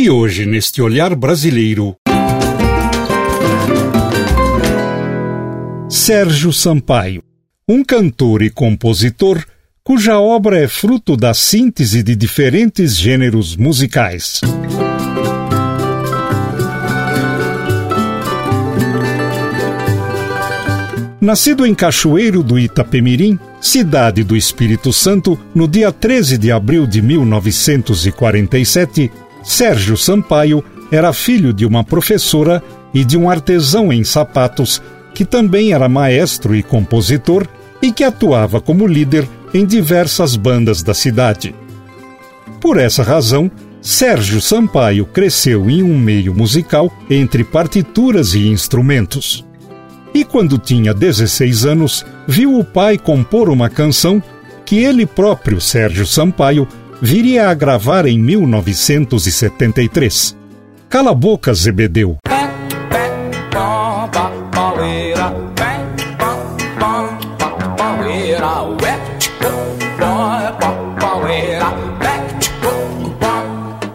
E 0.00 0.08
hoje, 0.08 0.46
neste 0.46 0.80
olhar 0.80 1.12
brasileiro, 1.16 1.96
Sérgio 5.90 6.52
Sampaio, 6.52 7.20
um 7.68 7.82
cantor 7.82 8.42
e 8.42 8.48
compositor 8.48 9.44
cuja 9.82 10.20
obra 10.20 10.56
é 10.56 10.68
fruto 10.68 11.16
da 11.16 11.34
síntese 11.34 12.04
de 12.04 12.14
diferentes 12.14 12.96
gêneros 12.96 13.56
musicais. 13.56 14.40
Nascido 21.20 21.66
em 21.66 21.74
Cachoeiro 21.74 22.44
do 22.44 22.56
Itapemirim, 22.56 23.36
cidade 23.60 24.22
do 24.22 24.36
Espírito 24.36 24.92
Santo, 24.92 25.36
no 25.52 25.66
dia 25.66 25.90
13 25.90 26.38
de 26.38 26.52
abril 26.52 26.86
de 26.86 27.02
1947, 27.02 29.10
Sérgio 29.48 29.96
Sampaio 29.96 30.62
era 30.92 31.10
filho 31.10 31.54
de 31.54 31.64
uma 31.64 31.82
professora 31.82 32.62
e 32.92 33.02
de 33.02 33.16
um 33.16 33.30
artesão 33.30 33.90
em 33.90 34.04
sapatos 34.04 34.82
que 35.14 35.24
também 35.24 35.72
era 35.72 35.88
maestro 35.88 36.54
e 36.54 36.62
compositor 36.62 37.48
e 37.80 37.90
que 37.90 38.04
atuava 38.04 38.60
como 38.60 38.86
líder 38.86 39.26
em 39.54 39.64
diversas 39.64 40.36
bandas 40.36 40.82
da 40.82 40.92
cidade. 40.92 41.54
Por 42.60 42.76
essa 42.76 43.02
razão, 43.02 43.50
Sérgio 43.80 44.38
Sampaio 44.38 45.06
cresceu 45.06 45.70
em 45.70 45.82
um 45.82 45.98
meio 45.98 46.34
musical 46.34 46.92
entre 47.08 47.42
partituras 47.42 48.34
e 48.34 48.48
instrumentos. 48.48 49.46
E 50.12 50.26
quando 50.26 50.58
tinha 50.58 50.92
16 50.92 51.64
anos, 51.64 52.04
viu 52.26 52.58
o 52.58 52.62
pai 52.62 52.98
compor 52.98 53.48
uma 53.48 53.70
canção 53.70 54.22
que 54.66 54.76
ele 54.76 55.06
próprio, 55.06 55.58
Sérgio 55.58 56.06
Sampaio, 56.06 56.68
viria 57.00 57.48
a 57.48 57.54
gravar 57.54 58.06
em 58.06 58.18
1973. 58.18 60.36
Cala 60.88 61.10
a 61.10 61.14
boca, 61.14 61.54
Zebedeu. 61.54 62.16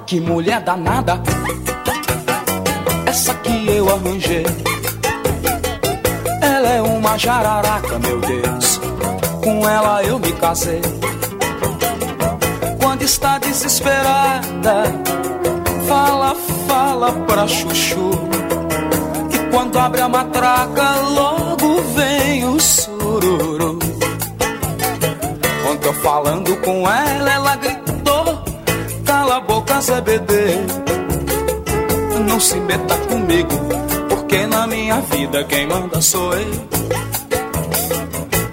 Que 0.05 0.19
mulher 0.19 0.61
danada, 0.61 1.19
essa 3.07 3.33
que 3.35 3.67
eu 3.67 3.89
arranjei. 3.89 4.45
Ela 6.39 6.69
é 6.69 6.81
uma 6.81 7.17
jararaca, 7.17 7.97
meu 7.97 8.21
Deus. 8.21 8.79
Com 9.43 9.67
ela 9.67 10.03
eu 10.03 10.19
me 10.19 10.31
casei 10.33 10.81
está 13.03 13.37
desesperada, 13.37 14.83
fala, 15.87 16.35
fala 16.67 17.11
pra 17.25 17.47
chuchu. 17.47 18.11
Que 19.29 19.39
quando 19.51 19.77
abre 19.77 20.01
a 20.01 20.07
matraca, 20.07 20.99
logo 21.01 21.81
vem 21.95 22.45
o 22.45 22.59
sururu. 22.59 23.79
Quando 25.63 25.85
eu 25.85 25.93
falando 25.95 26.55
com 26.57 26.89
ela, 26.89 27.31
ela 27.31 27.55
gritou: 27.57 28.43
Cala 29.05 29.37
a 29.37 29.41
boca, 29.41 29.81
ZBD. 29.81 30.93
Não 32.27 32.39
se 32.39 32.55
meta 32.55 32.95
comigo, 33.09 33.59
porque 34.07 34.47
na 34.47 34.65
minha 34.65 35.01
vida 35.01 35.43
quem 35.43 35.67
manda 35.67 36.01
sou 36.01 36.33
eu. 36.33 36.67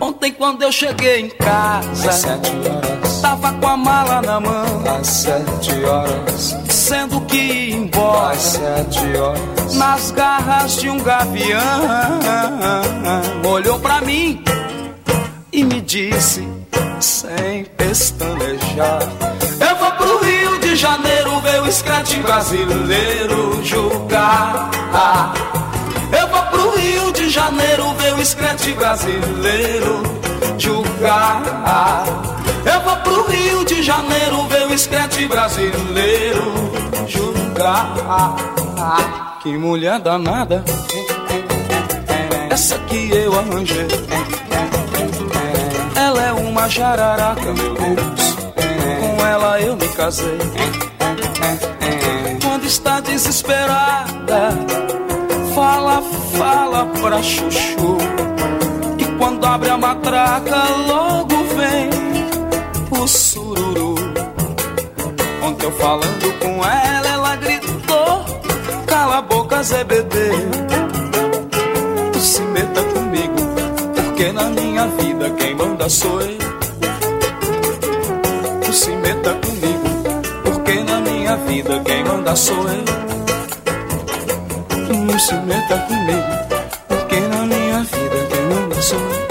Ontem 0.01 0.33
quando 0.33 0.63
eu 0.63 0.73
cheguei 0.73 1.21
em 1.21 1.29
casa, 1.29 2.13
sete 2.13 2.51
horas, 2.69 2.80
tava 3.21 3.53
com 3.53 3.67
a 3.67 3.77
mala 3.77 4.23
na 4.23 4.41
mão, 4.41 4.83
às 4.99 5.07
sete 5.07 5.85
horas, 5.85 6.57
sendo 6.69 7.21
que 7.23 7.37
ia 7.37 7.77
embora, 7.77 8.33
às 8.33 8.41
sete 8.41 9.17
horas, 9.17 9.75
nas 9.75 10.11
garras 10.11 10.77
de 10.77 10.89
um 10.89 10.99
gavião, 10.99 11.61
olhou 13.45 13.79
pra 13.79 14.01
mim 14.01 14.43
e 15.53 15.65
me 15.65 15.81
disse, 15.81 16.47
sem 17.01 17.65
pestanejar, 17.77 19.03
eu 19.61 19.77
vou 19.77 19.91
pro 19.93 20.25
Rio 20.25 20.59
de 20.61 20.77
Janeiro 20.77 21.41
ver 21.41 21.63
o 21.63 21.73
scratch 21.73 22.17
brasileiro 22.19 23.61
julgar. 23.63 24.71
Eu 26.19 26.27
vou 26.29 26.43
pro 26.45 26.77
Rio 26.77 27.13
de 27.13 27.29
Janeiro 27.29 27.93
ver 27.95 28.15
o 28.15 28.25
scratch 28.25 28.69
brasileiro 28.75 30.03
julgar. 30.59 31.43
Eu 32.65 32.81
vou 32.83 32.97
pro 32.97 33.27
Rio 33.31 33.65
de 33.65 33.83
Janeiro 33.83 34.47
ver 34.49 34.67
o 34.67 34.79
scratch 34.79 35.27
brasileiro 35.27 36.43
julgar. 37.07 38.37
Que 39.43 39.57
mulher 39.57 39.99
danada, 40.01 40.65
essa 42.51 42.79
que 42.79 43.11
eu 43.11 43.39
arranjei. 43.39 43.89
Ela 45.95 46.23
é 46.23 46.33
uma 46.33 46.69
jararaca, 46.69 47.53
meu 47.53 47.75
Deus. 47.75 48.37
Com 49.01 49.27
ela 49.27 49.61
eu 49.61 49.77
me 49.77 49.89
casei. 49.89 50.39
Quando 52.43 52.65
está 52.67 53.01
desesperada 53.01 54.51
fala, 55.55 56.03
fala 56.37 56.87
pra 57.01 57.23
chuchu 57.23 57.99
Que 58.97 59.05
quando 59.19 59.45
abre 59.45 59.71
a 59.71 59.77
matraca 59.77 60.57
logo 60.87 61.30
falando 65.81 66.39
com 66.39 66.65
ela, 66.65 67.09
ela 67.09 67.37
gritou 67.37 68.25
Cala 68.87 69.19
a 69.19 69.23
boca, 69.23 69.63
ZBD 69.63 70.15
se 72.21 72.43
meta 72.43 72.83
comigo 72.83 73.37
Porque 73.95 74.33
na 74.33 74.45
minha 74.51 74.87
vida 74.89 75.31
quem 75.31 75.55
manda 75.55 75.89
sou 75.89 76.21
eu. 76.21 76.39
Se 78.73 78.91
meta 78.91 79.35
comigo 79.35 79.89
Porque 80.45 80.83
na 80.85 81.01
minha 81.01 81.37
vida 81.37 81.81
quem 81.85 82.05
manda 82.05 82.37
sou 82.37 82.69
eu. 82.69 83.01
Não 84.93 85.19
se 85.19 85.35
meta 85.35 85.79
comigo, 85.87 86.33
porque 86.89 87.21
na 87.21 87.47
minha 87.47 87.83
vida 87.83 88.27
quem 88.29 88.43
manda 88.47 88.83
sou 88.83 88.99
eu. 88.99 89.29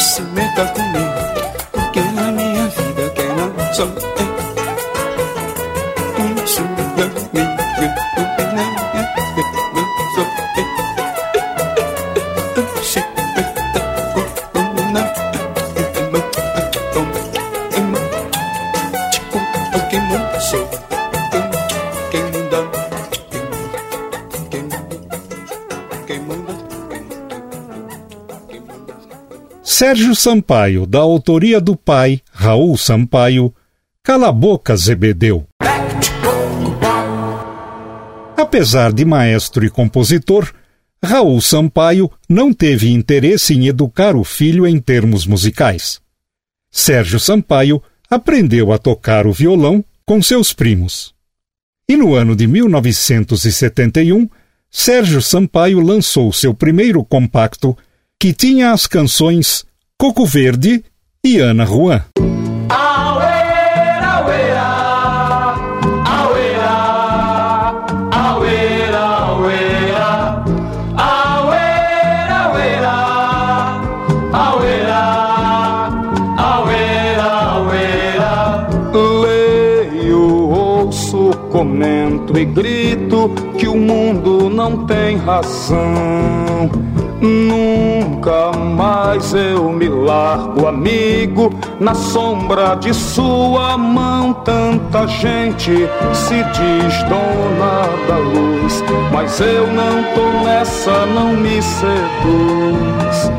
Se 0.00 0.22
meta 0.22 0.66
comigo, 0.66 1.03
Sérgio 29.86 30.14
Sampaio, 30.14 30.86
da 30.86 31.00
autoria 31.00 31.60
do 31.60 31.76
pai, 31.76 32.22
Raul 32.32 32.74
Sampaio, 32.78 33.54
Cala 34.02 34.28
a 34.28 34.32
boca, 34.32 34.74
Zebedeu. 34.74 35.46
Apesar 38.34 38.94
de 38.94 39.04
maestro 39.04 39.62
e 39.62 39.68
compositor, 39.68 40.50
Raul 41.04 41.38
Sampaio 41.42 42.10
não 42.26 42.50
teve 42.50 42.90
interesse 42.90 43.52
em 43.52 43.66
educar 43.66 44.16
o 44.16 44.24
filho 44.24 44.66
em 44.66 44.80
termos 44.80 45.26
musicais. 45.26 46.00
Sérgio 46.70 47.20
Sampaio 47.20 47.82
aprendeu 48.08 48.72
a 48.72 48.78
tocar 48.78 49.26
o 49.26 49.34
violão 49.34 49.84
com 50.06 50.22
seus 50.22 50.54
primos. 50.54 51.14
E 51.86 51.94
no 51.94 52.14
ano 52.14 52.34
de 52.34 52.46
1971, 52.46 54.30
Sérgio 54.70 55.20
Sampaio 55.20 55.78
lançou 55.78 56.32
seu 56.32 56.54
primeiro 56.54 57.04
compacto 57.04 57.76
que 58.18 58.32
tinha 58.32 58.72
as 58.72 58.86
canções 58.86 59.66
Coco 59.98 60.26
Verde 60.26 60.84
e 61.24 61.38
Ana 61.38 61.64
Juan. 61.64 62.04
comento 81.50 82.36
e 82.36 82.44
grito 82.44 83.30
que 83.56 83.68
o 83.68 83.76
mundo 83.76 84.50
não 84.50 84.84
tem 84.86 85.16
razão. 85.16 86.68
Nunca 87.24 88.52
mais 88.52 89.32
eu 89.32 89.72
me 89.72 89.88
largo, 89.88 90.66
amigo, 90.66 91.48
na 91.80 91.94
sombra 91.94 92.74
de 92.74 92.92
sua 92.92 93.78
mão. 93.78 94.34
Tanta 94.44 95.06
gente 95.06 95.88
se 96.12 96.44
diz 96.52 97.02
dona 97.04 97.88
da 98.06 98.18
luz, 98.18 98.84
mas 99.10 99.40
eu 99.40 99.66
não 99.68 100.02
tô 100.14 100.30
nessa, 100.44 101.06
não 101.06 101.32
me 101.32 101.62
seduz. 101.62 103.32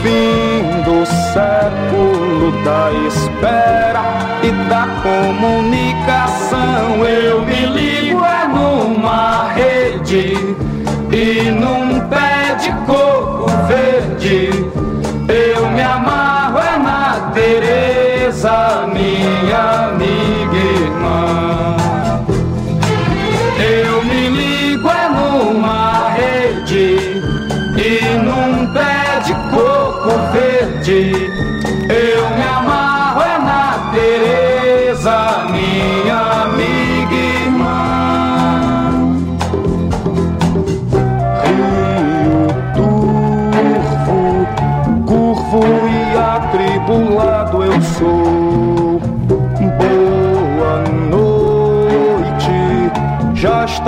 Fim 0.00 0.62
do 0.84 1.04
século 1.34 2.50
da 2.64 2.90
espera 3.08 4.38
e 4.42 4.50
da 4.70 4.88
comunicação. 5.02 7.04
Eu 7.04 7.42
me 7.42 7.66
ligo 7.66 8.24
é 8.24 8.48
numa 8.48 9.52
rede 9.52 10.32
e 11.12 11.50
num 11.50 12.00
pé 12.08 12.54
de 12.54 12.72
coco 12.86 13.07
Eu 14.20 15.70
me 15.70 15.80
amarro 15.80 16.58
é 16.58 16.76
na 16.76 17.30
Teresa, 17.32 18.84
minha 18.92 19.90
amiga 19.90 20.56
irmã. 20.56 21.76
Eu 23.60 24.04
me 24.04 24.28
ligo 24.28 24.88
é 24.88 25.08
numa 25.08 26.08
rede 26.10 27.22
e 27.76 28.00
num 28.18 28.72
pé 28.72 29.20
de 29.24 29.34
coco 29.54 30.10
verde. 30.32 31.27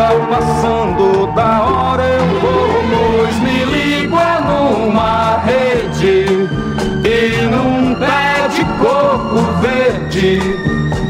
Está 0.01 0.15
passando 0.31 1.27
da 1.35 1.61
hora 1.61 2.03
eu 2.03 2.41
vou, 2.41 3.19
pois 3.19 3.39
me 3.41 3.65
ligo 3.67 4.17
é 4.17 4.41
numa 4.41 5.37
rede 5.45 6.49
e 7.05 7.43
num 7.45 7.95
pé 7.97 8.49
de 8.49 8.65
coco 8.81 9.43
verde. 9.61 10.41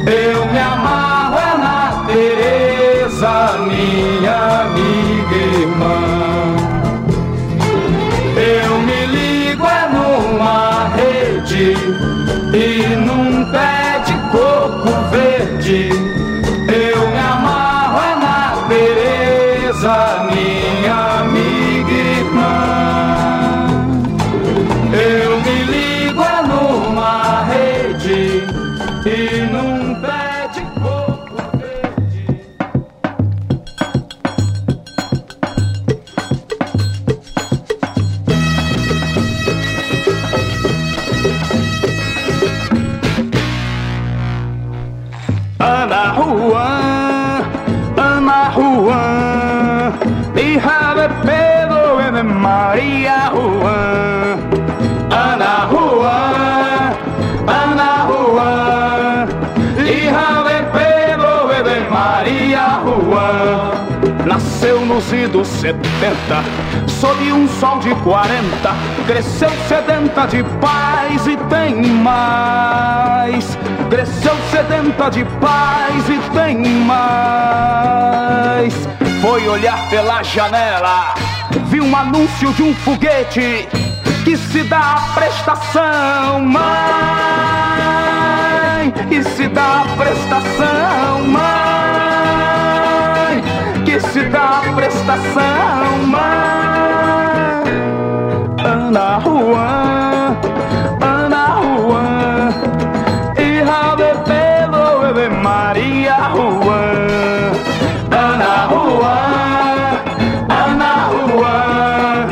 Eu 0.07 0.45
me 0.47 0.59
amarro 0.59 1.39
é 1.39 1.59
na 1.59 2.05
Teresa, 2.09 3.59
minha 3.69 4.63
amiga 4.63 5.37
irmã. 5.61 6.01
Eu 8.37 8.79
me 8.81 9.07
ligo 9.07 9.67
é 9.67 9.89
numa 9.89 10.89
rede 10.97 11.77
e 12.53 12.97
num 12.97 13.40
de 70.31 70.43
paz 70.61 71.27
e 71.27 71.37
tem 71.49 71.83
mais. 71.85 73.59
Cresceu 73.91 74.37
sedenta 74.51 75.11
de 75.11 75.25
paz 75.41 76.09
e 76.09 76.19
tem 76.31 76.57
mais. 76.85 78.09
Foi 79.21 79.49
olhar 79.49 79.91
pela 79.91 80.23
janela, 80.23 81.15
viu 81.67 81.83
um 81.85 81.97
anúncio 81.97 82.53
de 82.53 82.63
um 82.63 82.73
foguete 82.75 83.69
que 84.25 84.37
se 84.37 84.63
dá 84.63 84.95
a 84.95 85.01
prestação, 85.15 86.41
mãe, 86.41 86.65
e 89.11 89.23
se 89.25 89.49
dá 89.49 89.83
a 89.83 89.87
prestação, 89.97 91.25
mãe, 91.27 91.43
que 93.85 93.99
se 94.01 94.23
dá 94.27 94.61
a 94.61 94.73
prestação, 94.75 95.99
mãe. 96.07 96.71
Ana 98.65 99.21
Juan, 99.21 100.00
Maria 105.71 106.19
Juan. 106.35 107.55
Ana 108.11 108.67
Juan, 108.71 110.03
Ana 110.51 110.93
Juan, 111.15 112.27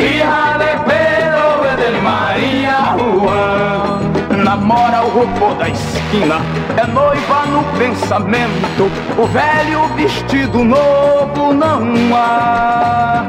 hija 0.00 0.58
de 0.58 0.72
Pedro 0.88 1.62
e 1.62 1.72
de 1.78 1.90
Maria 2.02 2.78
Juan. 2.98 4.42
Namora 4.42 5.04
o 5.04 5.10
robô 5.10 5.54
da 5.54 5.68
esquina, 5.68 6.40
é 6.76 6.84
noiva 6.88 7.46
no 7.52 7.62
pensamento. 7.78 8.90
O 9.16 9.26
velho 9.28 9.86
vestido 9.94 10.64
novo 10.64 11.54
não 11.54 12.16
há. 12.16 13.24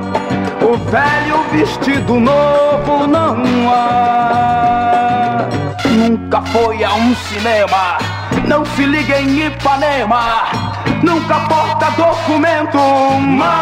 O 0.63 0.75
velho 0.89 1.43
vestido 1.51 2.19
novo 2.19 3.05
não 3.05 3.43
há. 3.71 5.47
Nunca 5.91 6.41
foi 6.41 6.83
a 6.83 6.91
um 6.95 7.13
cinema, 7.13 7.99
não 8.47 8.65
se 8.65 8.85
liga 8.85 9.19
em 9.19 9.47
Ipanema. 9.47 10.43
Nunca 11.01 11.39
porta 11.41 11.91
documento, 11.91 12.77
mãe. 13.19 13.53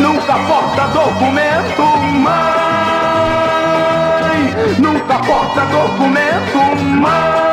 Nunca 0.00 0.34
porta 0.34 0.86
documento, 0.88 1.82
mãe. 2.22 2.38
Nunca 4.78 5.18
porta 5.18 5.60
documento, 5.66 6.58
mãe. 7.00 7.47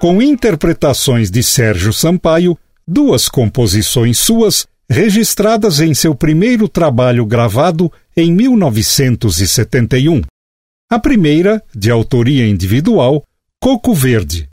Com 0.00 0.20
interpretações 0.22 1.30
de 1.30 1.42
Sérgio 1.42 1.92
Sampaio, 1.92 2.58
duas 2.88 3.28
composições 3.28 4.16
suas 4.16 4.66
registradas 4.88 5.78
em 5.78 5.92
seu 5.92 6.14
primeiro 6.14 6.66
trabalho 6.66 7.26
gravado 7.26 7.92
em 8.16 8.32
1971. 8.32 10.22
A 10.90 10.98
primeira, 10.98 11.62
de 11.76 11.90
autoria 11.90 12.48
individual, 12.48 13.22
Coco 13.62 13.92
Verde. 13.92 14.48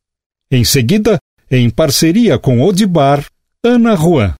Em 0.51 0.65
seguida, 0.65 1.17
em 1.49 1.69
parceria 1.69 2.37
com 2.37 2.61
Odibar, 2.61 3.25
Ana 3.63 3.95
Juan. 3.95 4.33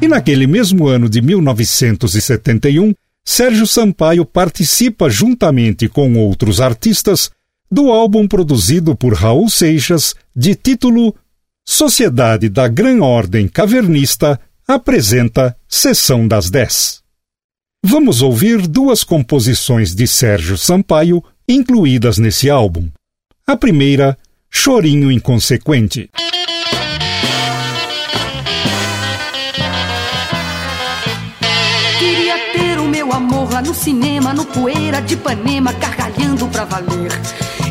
E 0.00 0.08
naquele 0.08 0.46
mesmo 0.46 0.88
ano 0.88 1.10
de 1.10 1.20
1971, 1.20 2.94
Sérgio 3.22 3.66
Sampaio 3.66 4.24
participa 4.24 5.10
juntamente 5.10 5.90
com 5.90 6.14
outros 6.16 6.58
artistas 6.58 7.30
do 7.72 7.90
álbum 7.90 8.28
produzido 8.28 8.94
por 8.94 9.14
Raul 9.14 9.48
Seixas, 9.48 10.14
de 10.36 10.54
título 10.54 11.14
Sociedade 11.66 12.50
da 12.50 12.68
Gran 12.68 13.00
Ordem 13.00 13.48
Cavernista, 13.48 14.38
apresenta 14.68 15.56
Sessão 15.66 16.28
das 16.28 16.50
Dez. 16.50 17.00
Vamos 17.82 18.20
ouvir 18.20 18.66
duas 18.66 19.02
composições 19.02 19.94
de 19.94 20.06
Sérgio 20.06 20.58
Sampaio 20.58 21.24
incluídas 21.48 22.18
nesse 22.18 22.50
álbum. 22.50 22.90
A 23.46 23.56
primeira, 23.56 24.18
Chorinho 24.50 25.10
Inconsequente. 25.10 26.10
Queria 31.98 32.36
ter 32.52 32.78
o 32.78 32.86
meu 32.86 33.10
amor 33.12 33.50
lá 33.50 33.62
no 33.62 33.74
cinema, 33.74 34.34
no 34.34 34.44
poeira 34.44 35.00
de 35.00 35.14
Ipanema, 35.14 35.72
gargalhando 35.72 36.46
pra 36.48 36.66
valer. 36.66 37.10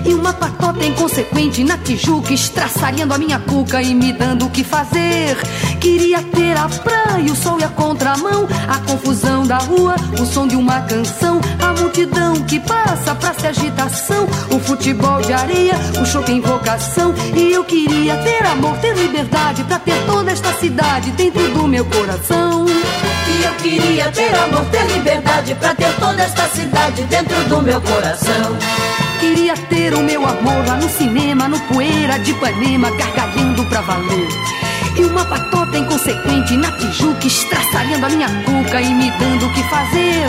E 0.06 0.14
uma 0.14 0.34
patota 0.34 0.84
inconsequente 0.84 1.64
na 1.64 1.78
Tijuca, 1.78 2.34
estraçalhando 2.34 3.14
a 3.14 3.18
minha 3.18 3.40
cuca 3.40 3.82
e 3.82 3.94
me 3.94 4.12
dando 4.12 4.46
o 4.46 4.50
que 4.50 4.64
fazer. 4.64 5.38
Queria 5.80 6.22
ter 6.24 6.58
a 6.58 6.68
praia, 6.68 7.32
o 7.32 7.36
sol 7.36 7.60
e 7.60 7.64
a 7.64 7.70
contramão, 7.70 8.48
a 8.68 8.78
confusão 8.80 9.46
da 9.46 9.58
rua, 9.58 9.96
o 10.20 10.26
som 10.26 10.48
de 10.48 10.56
uma 10.56 10.82
canção, 10.82 11.40
a 11.62 11.74
multidão 11.80 12.36
que 12.44 12.60
passa 12.60 13.16
pra 13.16 13.34
se 13.34 13.48
agitação, 13.48 14.28
o 14.52 14.60
futebol 14.60 15.22
de 15.22 15.34
areia, 15.34 15.76
o 16.02 16.06
choque 16.06 16.32
em 16.32 16.42
vocação. 16.42 17.14
E 17.36 17.52
eu 17.52 17.64
queria 17.64 18.18
ter 18.18 18.46
amor, 18.46 18.78
ter 18.78 18.96
liberdade, 18.96 19.64
pra 19.64 19.80
ter 19.80 20.06
toda 20.06 20.32
esta 20.32 20.54
cidade 20.54 21.12
dentro 21.12 21.48
do 21.50 21.68
meu 21.68 21.86
coração. 21.86 22.66
E 22.68 23.44
eu 23.44 23.54
queria 23.56 24.12
ter 24.12 24.36
amor, 24.36 24.66
ter 24.66 24.86
liberdade, 24.88 25.56
pra 25.56 25.76
ter 25.76 25.94
toda 26.00 26.22
esta 26.22 26.48
cidade 26.50 27.04
dentro 27.04 27.44
do 27.46 27.62
meu 27.62 27.82
coração. 27.82 29.11
Queria 29.22 29.56
ter 29.56 29.94
o 29.94 30.02
meu 30.02 30.26
amor 30.26 30.66
lá 30.68 30.78
no 30.78 30.90
cinema, 30.90 31.48
no 31.48 31.60
poeira 31.62 32.18
de 32.18 32.32
Ipanema, 32.32 32.90
gargalhando 32.90 33.64
pra 33.66 33.82
valer. 33.82 34.28
E 34.98 35.04
uma 35.04 35.24
patota 35.24 35.78
inconsequente 35.78 36.58
na 36.58 36.72
Tijuca, 36.72 37.28
estraçalhando 37.28 38.08
a 38.08 38.10
minha 38.10 38.28
cuca 38.44 38.82
e 38.82 38.92
me 38.92 39.12
dando 39.12 39.46
o 39.46 39.54
que 39.54 39.62
fazer. 39.66 40.26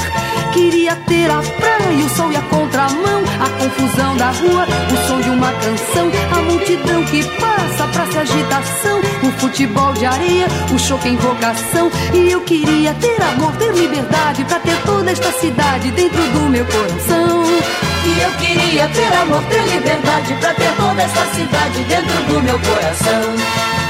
Queria 0.52 0.94
ter 0.94 1.30
a 1.30 1.40
praia, 1.40 2.04
o 2.04 2.08
sol 2.10 2.32
e 2.32 2.36
a 2.36 2.42
contramão, 2.42 3.22
a 3.40 3.48
confusão 3.62 4.14
da 4.14 4.30
rua, 4.30 4.66
o 4.66 5.08
som 5.08 5.20
de 5.22 5.30
uma 5.30 5.50
canção, 5.52 6.10
a 6.30 6.42
multidão 6.42 7.02
que 7.04 7.24
passa 7.40 7.88
pra 7.94 8.06
se 8.06 8.18
agitação, 8.18 9.00
o 9.22 9.32
futebol 9.40 9.94
de 9.94 10.04
areia, 10.04 10.48
o 10.70 10.78
choque 10.78 11.08
em 11.08 11.16
vocação. 11.16 11.90
E 12.12 12.30
eu 12.30 12.42
queria 12.42 12.92
ter 12.92 13.22
amor, 13.22 13.52
ter 13.56 13.72
liberdade, 13.72 14.44
pra 14.44 14.60
ter 14.60 14.76
toda 14.84 15.10
esta 15.10 15.32
cidade 15.32 15.90
dentro 15.92 16.22
do 16.32 16.50
meu 16.50 16.66
coração. 16.66 17.91
E 18.04 18.20
eu 18.20 18.32
queria 18.32 18.88
ter 18.88 19.12
amor, 19.14 19.42
ter 19.44 19.62
liberdade, 19.62 20.34
pra 20.34 20.54
ter 20.54 20.74
toda 20.76 21.02
esta 21.02 21.24
cidade 21.34 21.84
dentro 21.84 22.22
do 22.24 22.42
meu 22.42 22.58
coração. 22.58 23.81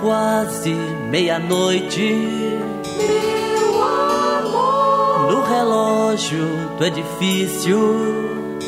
Quase 0.00 0.70
meia-noite. 1.10 2.58
Meu 2.96 3.82
amor, 3.82 5.30
No 5.32 5.42
relógio 5.42 6.46
do 6.78 6.84
edifício, 6.84 7.78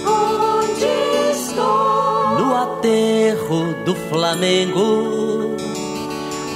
onde 0.07 0.85
estou? 1.33 2.39
no 2.39 2.55
aterro 2.57 3.75
do 3.85 3.95
Flamengo. 4.09 5.57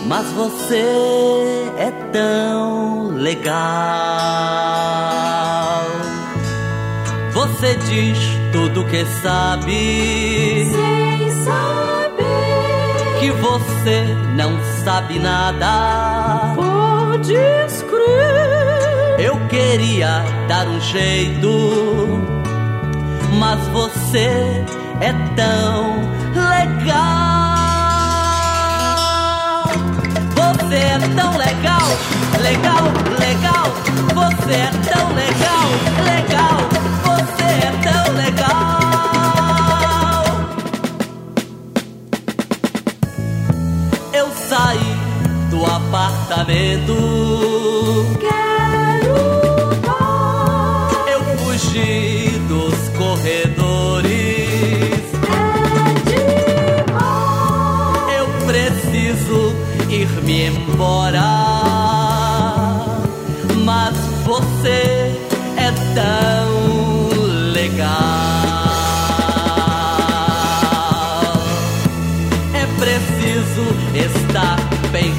Mas 0.06 0.26
você 0.32 1.72
é 1.76 1.90
tão 2.12 3.08
legal. 3.10 3.56
Você 7.32 7.76
diz 7.76 8.18
tudo 8.52 8.84
que 8.86 9.04
sabe. 9.22 10.39
Que 13.20 13.30
você 13.32 14.16
não 14.34 14.58
sabe 14.82 15.18
nada. 15.18 16.54
podes 16.56 17.82
crer. 17.82 19.20
Eu 19.20 19.36
queria 19.48 20.24
dar 20.48 20.66
um 20.66 20.80
jeito, 20.80 22.18
mas 23.38 23.60
você 23.68 24.64
é 25.02 25.12
tão 25.36 26.00
legal. 26.34 27.10
Você 30.34 30.76
é 30.76 30.98
tão 31.14 31.36
legal, 31.36 31.88
legal, 32.40 32.84
legal. 33.18 33.66
Você 34.14 34.54
é 34.54 34.70
tão 34.88 35.12
legal, 35.12 35.68
legal. 36.06 36.56
Você 37.04 37.44
é 37.44 37.70
tão 37.82 38.14
legal. 38.14 38.79
Apartamento. 45.90 46.94
Quero 48.20 49.14
dar 49.82 50.90
Eu 51.08 51.20
fugi 51.38 52.38
dos 52.48 52.74
corredores. 52.96 54.10
é 55.26 55.88
demais. 56.86 58.10
Eu 58.18 58.26
preciso 58.46 59.38
ir-me 59.88 60.46
embora. 60.46 61.30
Mas 63.64 63.96
você 64.24 64.80
é 65.56 65.72
tão 65.94 66.50
legal. 67.52 67.90
É 72.54 72.64
preciso 72.78 73.64
estar 73.94 74.56
bem 74.92 75.12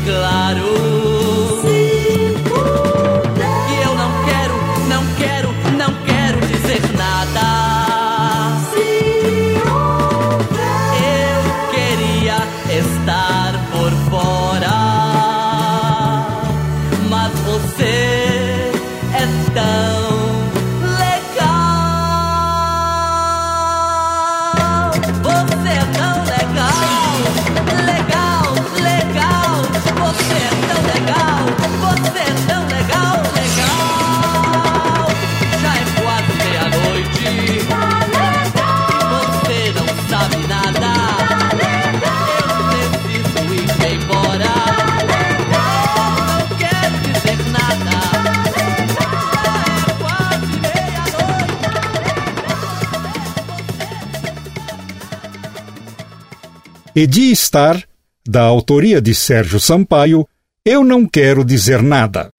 Edi 57.01 57.36
Star, 57.36 57.84
da 58.24 58.43
autoria 58.43 59.01
de 59.01 59.15
Sérgio 59.15 59.60
Sampaio, 59.60 60.27
Eu 60.63 60.84
Não 60.84 61.03
Quero 61.03 61.43
Dizer 61.43 61.81
Nada. 61.81 62.29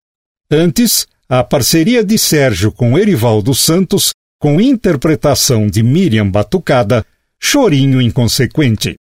Antes, 0.48 1.04
a 1.28 1.42
parceria 1.42 2.04
de 2.04 2.16
Sérgio 2.16 2.70
com 2.70 2.96
Erivaldo 2.96 3.56
Santos, 3.56 4.12
com 4.38 4.60
interpretação 4.60 5.66
de 5.66 5.82
Miriam 5.82 6.30
Batucada, 6.30 7.04
Chorinho 7.40 8.00
Inconsequente. 8.00 8.94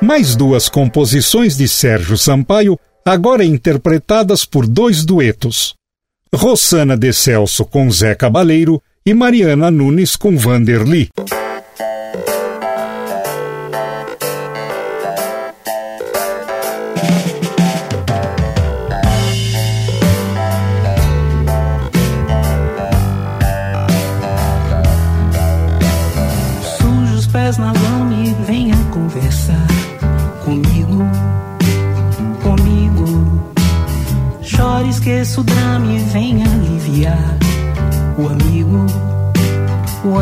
Mais 0.00 0.36
duas 0.36 0.68
composições 0.68 1.56
de 1.56 1.66
Sérgio 1.66 2.16
Sampaio 2.16 2.78
agora 3.04 3.44
interpretadas 3.44 4.44
por 4.44 4.64
dois 4.64 5.04
duetos. 5.04 5.74
Rossana 6.32 6.96
de 6.96 7.12
Celso 7.12 7.64
com 7.64 7.90
Zé 7.90 8.14
Cabaleiro 8.14 8.80
e 9.06 9.12
Mariana 9.12 9.70
Nunes 9.70 10.16
com 10.16 10.34
Vanderly. 10.34 11.10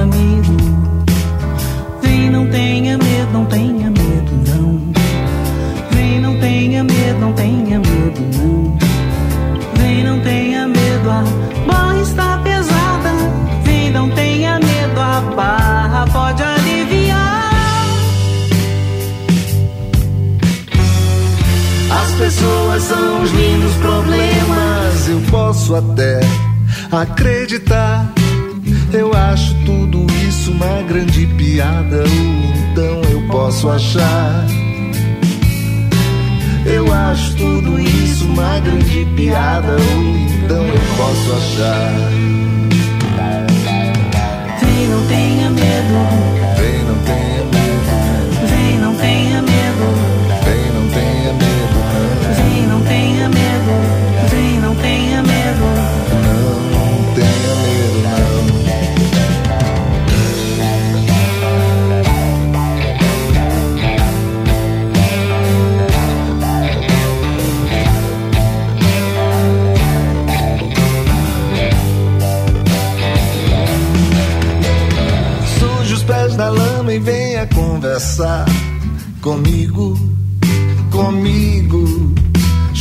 O 0.03 0.42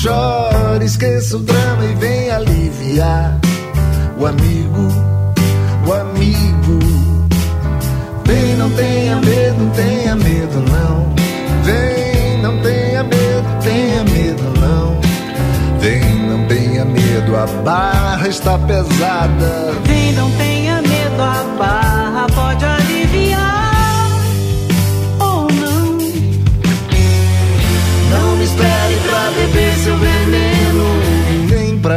Chore, 0.01 0.83
esqueça 0.83 1.37
o 1.37 1.39
drama 1.41 1.85
e 1.85 1.93
venha 1.93 2.37
aliviar 2.37 3.39
o 4.17 4.25
amigo, 4.25 4.87
o 5.85 5.93
amigo. 5.93 6.79
Vem, 8.25 8.55
não 8.55 8.71
tenha 8.71 9.17
medo, 9.17 9.59
não 9.59 9.69
tenha 9.69 10.15
medo, 10.15 10.59
não. 10.71 11.13
Vem, 11.63 12.41
não 12.41 12.57
tenha 12.63 13.03
medo, 13.03 13.45
tenha 13.63 14.03
medo, 14.05 14.59
não. 14.59 14.99
Vem, 15.79 16.27
não 16.27 16.47
tenha 16.47 16.83
medo, 16.83 17.37
a 17.37 17.45
barra 17.61 18.27
está 18.27 18.57
pesada. 18.57 19.71
Vem, 19.85 20.13
não 20.13 20.31
tenha 20.31 20.81
medo, 20.81 21.21
a 21.21 21.43
barra 21.59 22.25
pode 22.33 22.70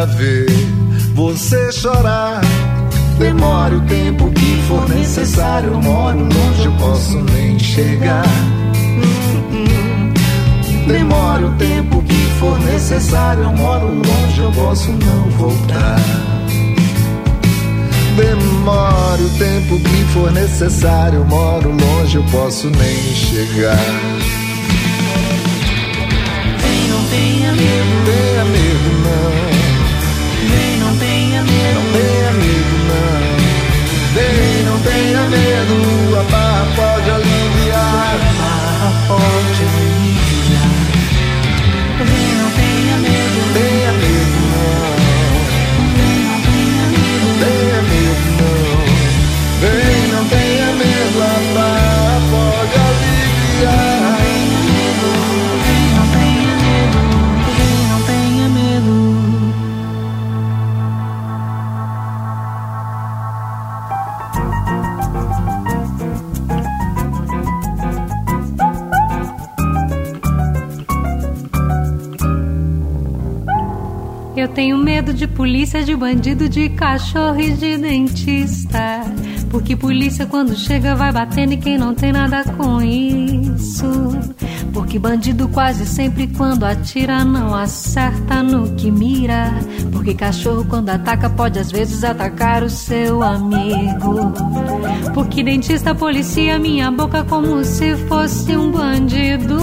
ver 0.06 0.46
você 1.14 1.72
chorar. 1.72 2.40
Demore 3.18 3.76
o 3.76 3.80
tempo 3.82 4.30
que 4.30 4.62
for 4.68 4.88
necessário. 4.88 5.70
Eu 5.70 5.82
moro 5.82 6.18
longe, 6.18 6.64
eu 6.64 6.72
posso 6.72 7.18
nem 7.32 7.58
chegar. 7.58 8.24
Demore 10.86 11.44
o 11.44 11.52
tempo 11.52 12.02
que 12.02 12.26
for 12.38 12.58
necessário. 12.60 13.44
Eu 13.44 13.52
moro 13.52 13.86
longe, 13.86 14.40
eu 14.40 14.52
posso 14.52 14.90
não 14.90 15.30
voltar. 15.38 16.00
Demore 18.16 19.22
o 19.22 19.30
tempo 19.38 19.78
que 19.78 20.04
for 20.12 20.32
necessário. 20.32 21.20
Eu 21.20 21.24
moro 21.24 21.70
longe, 21.70 22.16
eu 22.16 22.24
posso 22.24 22.68
nem 22.68 23.14
chegar. 23.14 23.78
Vem, 26.58 26.88
não 26.88 27.04
tenha 27.04 27.52
medo. 27.52 28.04
Tenha 28.04 28.44
medo, 28.44 28.90
não. 29.04 29.53
Eu 74.36 74.48
tenho 74.48 74.76
medo 74.76 75.14
de 75.14 75.28
polícia, 75.28 75.84
de 75.84 75.94
bandido, 75.94 76.48
de 76.48 76.68
cachorro 76.70 77.40
e 77.40 77.50
de 77.52 77.78
dentista. 77.78 79.02
Porque 79.54 79.76
polícia 79.76 80.26
quando 80.26 80.56
chega 80.56 80.96
vai 80.96 81.12
batendo 81.12 81.52
e 81.52 81.56
quem 81.56 81.78
não 81.78 81.94
tem 81.94 82.10
nada 82.10 82.42
com 82.42 82.82
isso. 82.82 83.86
Porque 84.72 84.98
bandido 84.98 85.46
quase 85.46 85.86
sempre 85.86 86.26
quando 86.26 86.64
atira 86.64 87.24
não 87.24 87.54
acerta 87.54 88.42
no 88.42 88.74
que 88.74 88.90
mira. 88.90 89.52
Porque 89.92 90.12
cachorro 90.12 90.64
quando 90.64 90.90
ataca 90.90 91.30
pode 91.30 91.60
às 91.60 91.70
vezes 91.70 92.02
atacar 92.02 92.64
o 92.64 92.68
seu 92.68 93.22
amigo. 93.22 94.32
Porque 95.14 95.44
dentista 95.44 95.94
policia 95.94 96.58
minha 96.58 96.90
boca 96.90 97.22
como 97.22 97.64
se 97.64 97.94
fosse 98.08 98.56
um 98.56 98.72
bandido. 98.72 99.56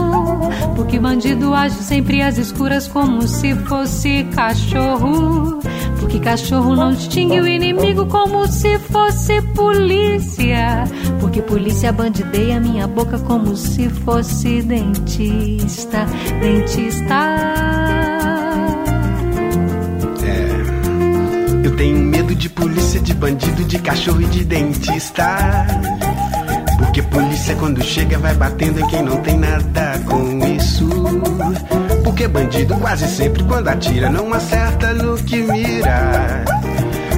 Porque 0.73 0.99
bandido 0.99 1.54
age 1.54 1.75
sempre 1.75 2.21
às 2.21 2.38
escuras 2.38 2.88
como 2.88 3.27
se 3.27 3.54
fosse 3.65 4.23
cachorro. 4.34 5.60
Porque 6.01 6.19
cachorro 6.19 6.75
não 6.75 6.91
distingue 6.91 7.39
o 7.39 7.47
inimigo 7.47 8.07
como 8.07 8.47
se 8.47 8.79
fosse 8.79 9.39
polícia. 9.53 10.83
Porque 11.19 11.43
polícia 11.43 11.91
bandideia 11.93 12.59
minha 12.59 12.87
boca 12.87 13.19
como 13.19 13.55
se 13.55 13.87
fosse 13.87 14.63
dentista. 14.63 16.05
Dentista. 16.41 17.15
É. 20.25 21.65
Eu 21.67 21.75
tenho 21.75 21.97
medo 21.99 22.33
de 22.33 22.49
polícia, 22.49 22.99
de 22.99 23.13
bandido, 23.13 23.63
de 23.63 23.77
cachorro 23.77 24.21
e 24.21 24.25
de 24.25 24.43
dentista. 24.43 25.67
Porque 26.79 27.03
polícia 27.03 27.55
quando 27.55 27.81
chega 27.83 28.17
vai 28.17 28.33
batendo 28.33 28.79
em 28.79 28.87
quem 28.87 29.03
não 29.03 29.17
tem 29.21 29.37
nada 29.37 30.01
com 30.07 30.47
isso. 30.47 30.89
Porque 32.21 32.34
bandido 32.34 32.75
quase 32.75 33.07
sempre 33.07 33.43
quando 33.45 33.67
atira 33.67 34.07
não 34.07 34.31
acerta 34.31 34.93
no 34.93 35.17
que 35.17 35.38
mira. 35.38 36.45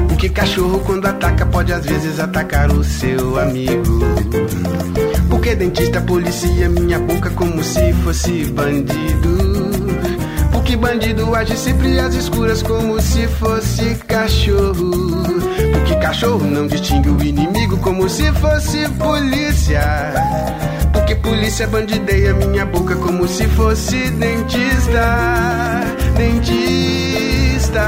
Porque 0.07 0.29
cachorro 0.29 0.79
quando 0.85 1.05
ataca 1.05 1.45
pode 1.45 1.73
às 1.73 1.85
vezes 1.85 2.21
atacar 2.21 2.71
o 2.71 2.81
seu 2.85 3.37
amigo. 3.37 3.99
Porque 5.29 5.55
dentista 5.55 5.99
policia 5.99 6.69
minha 6.69 6.99
boca 6.99 7.29
como 7.31 7.61
se 7.61 7.91
fosse 7.95 8.45
bandido. 8.45 9.71
Porque 10.53 10.77
bandido 10.77 11.35
age 11.35 11.57
sempre 11.57 11.99
às 11.99 12.15
escuras 12.15 12.63
como 12.63 13.01
se 13.01 13.27
fosse 13.27 13.95
cachorro. 14.07 14.91
Porque 15.73 15.95
cachorro 15.97 16.45
não 16.45 16.65
distingue 16.65 17.09
o 17.09 17.21
inimigo 17.21 17.75
como 17.79 18.07
se 18.07 18.31
fosse 18.31 18.87
polícia. 18.91 20.13
Polícia 21.23 21.65
bandideia 21.67 22.33
minha 22.33 22.65
boca 22.65 22.95
como 22.97 23.25
se 23.27 23.47
fosse 23.47 24.09
dentista. 24.11 25.81
Dentista. 26.17 27.83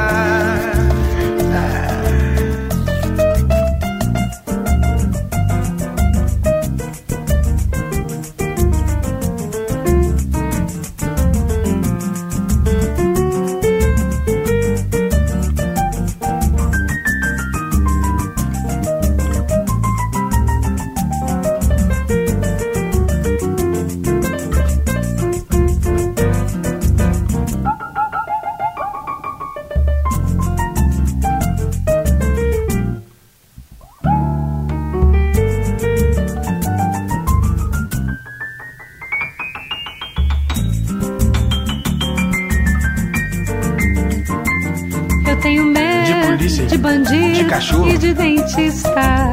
E 48.58 48.70
de 48.70 48.72
dentista. 48.72 49.32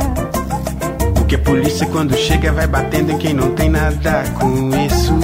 Porque 1.15 1.39
polícia 1.39 1.87
quando 1.87 2.15
chega 2.17 2.53
vai 2.53 2.67
batendo 2.67 3.13
em 3.13 3.19
quem 3.19 3.35
não 3.35 3.55
tem 3.55 3.69
nada 3.69 4.25
com 4.39 4.71
isso. 4.77 5.15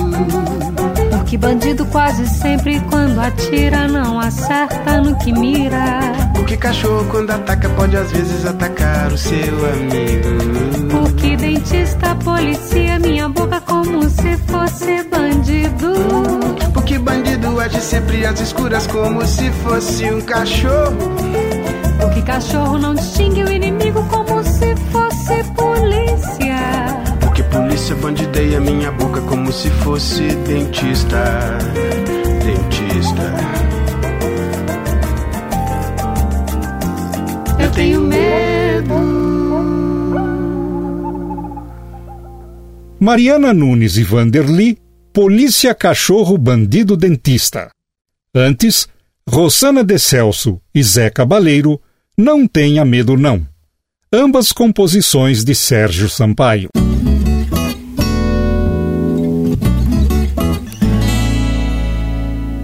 Porque 1.10 1.36
bandido 1.36 1.84
quase 1.86 2.26
sempre 2.26 2.80
quando 2.88 3.20
atira 3.20 3.86
não 3.86 4.18
acerta 4.18 5.00
no 5.00 5.16
que 5.18 5.32
mira. 5.32 6.00
Porque 6.34 6.56
cachorro 6.56 7.04
quando 7.10 7.30
ataca 7.30 7.68
pode 7.70 7.96
às 7.96 8.10
vezes 8.10 8.46
atacar 8.46 9.12
o 9.12 9.18
seu 9.18 9.38
amigo. 9.38 10.88
Porque 10.90 11.36
dentista 11.36 12.14
policia 12.16 12.98
minha 12.98 13.28
boca 13.28 13.60
como 13.60 14.08
se 14.08 14.36
fosse 14.46 15.02
bandido. 15.04 15.92
Porque 16.72 16.98
bandido 16.98 17.60
age 17.60 17.80
sempre 17.80 18.24
às 18.24 18.40
escuras 18.40 18.86
como 18.86 19.26
se 19.26 19.50
fosse 19.50 20.10
um 20.10 20.20
cachorro. 20.22 21.47
Cachorro 22.28 22.76
não 22.76 22.94
distingue 22.94 23.42
o 23.42 23.50
inimigo 23.50 24.06
como 24.06 24.44
se 24.44 24.76
fosse 24.92 25.42
polícia. 25.54 26.58
Porque 27.22 27.42
polícia 27.44 27.96
bandideia 27.96 28.60
minha 28.60 28.92
boca 28.92 29.22
como 29.22 29.50
se 29.50 29.70
fosse 29.70 30.28
dentista. 30.46 31.24
Dentista. 32.44 33.32
Eu 37.58 37.72
tenho 37.72 38.02
medo. 38.02 38.94
Mariana 43.00 43.54
Nunes 43.54 43.96
e 43.96 44.02
Vanderly, 44.04 44.76
Polícia 45.14 45.74
Cachorro 45.74 46.36
Bandido 46.36 46.94
Dentista. 46.94 47.70
Antes, 48.34 48.86
Rosana 49.26 49.82
de 49.82 49.98
Celso 49.98 50.60
e 50.74 50.82
Zé 50.82 51.08
Cabaleiro, 51.08 51.80
Não 52.20 52.48
Tenha 52.48 52.84
Medo 52.84 53.16
Não. 53.16 53.46
Ambas 54.12 54.50
composições 54.50 55.44
de 55.44 55.54
Sérgio 55.54 56.08
Sampaio. 56.08 56.68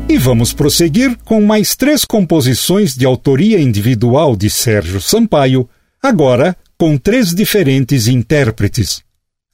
E 0.09 0.19
vamos 0.19 0.53
prosseguir 0.53 1.17
com 1.25 1.41
mais 1.41 1.77
três 1.77 2.05
composições 2.05 2.97
de 2.97 3.07
autoria 3.07 3.61
individual 3.61 4.35
de 4.35 4.51
Sérgio 4.51 5.01
Sampaio, 5.01 5.69
agora 6.03 6.57
com 6.77 6.99
três 6.99 7.33
diferentes 7.33 8.09
intérpretes. 8.09 9.05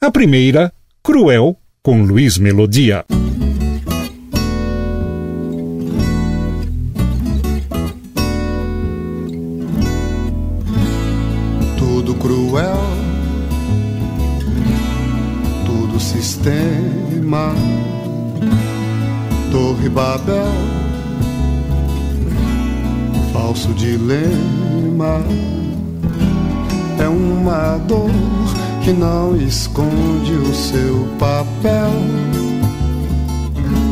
A 0.01 0.11
primeira, 0.11 0.73
Cruel, 1.03 1.59
com 1.83 2.03
Luiz 2.03 2.39
Melodia. 2.39 3.05
Cruel, 12.21 12.79
tudo 15.65 15.99
sistema, 15.99 17.53
Torre 19.51 19.89
Babel, 19.89 20.53
falso 23.33 23.73
dilema, 23.73 25.23
é 26.99 27.09
uma 27.09 27.79
dor 27.89 28.11
que 28.85 28.93
não 28.93 29.35
esconde 29.37 30.33
o 30.35 30.55
seu 30.55 31.09
papel. 31.19 31.91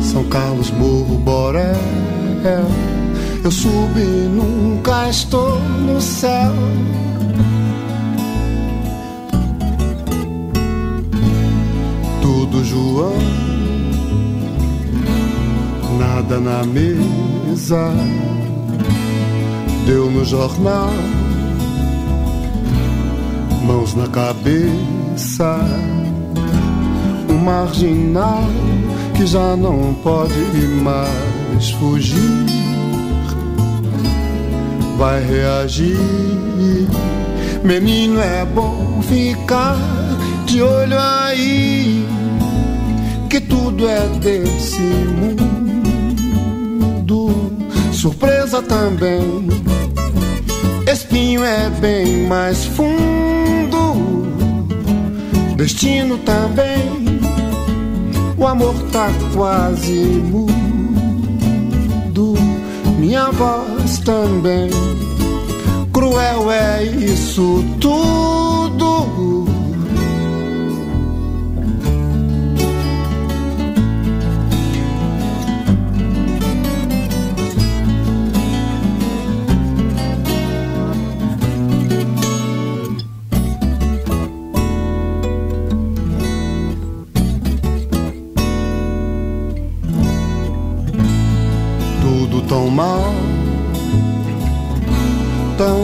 São 0.03 0.23
Carlos 0.25 0.71
Morro 0.71 1.17
Borel, 1.17 1.75
eu 3.43 3.51
subi 3.51 4.03
nunca 4.35 5.09
estou 5.09 5.59
no 5.59 5.99
céu. 5.99 6.53
Tudo 12.49 12.65
João, 12.65 13.13
nada 15.99 16.39
na 16.39 16.63
mesa, 16.63 17.91
deu 19.85 20.09
no 20.09 20.25
jornal, 20.25 20.89
mãos 23.65 23.93
na 23.93 24.07
cabeça, 24.07 25.59
um 27.29 27.37
marginal 27.37 28.43
que 29.15 29.25
já 29.25 29.55
não 29.55 29.93
pode 30.03 30.67
mais 30.83 31.69
fugir, 31.71 32.45
vai 34.97 35.23
reagir. 35.23 35.97
Menino, 37.63 38.19
é 38.19 38.45
bom 38.45 39.01
ficar 39.03 39.77
de 40.45 40.61
olho 40.63 40.97
aí, 40.97 42.07
que 43.29 43.39
tudo 43.41 43.87
é 43.87 44.07
desse 44.19 44.81
mundo. 44.81 45.51
Surpresa 47.93 48.61
também, 48.63 49.47
espinho 50.91 51.43
é 51.43 51.69
bem 51.79 52.25
mais 52.27 52.65
fundo. 52.65 54.27
Destino 55.55 56.17
também, 56.19 57.19
o 58.37 58.47
amor 58.47 58.73
tá 58.91 59.09
quase 59.33 59.93
mudo. 59.93 60.49
Minha 62.97 63.29
voz 63.31 63.99
também, 63.99 64.71
cruel 65.93 66.51
é 66.51 66.83
isso 66.83 67.63
tudo. 67.79 69.38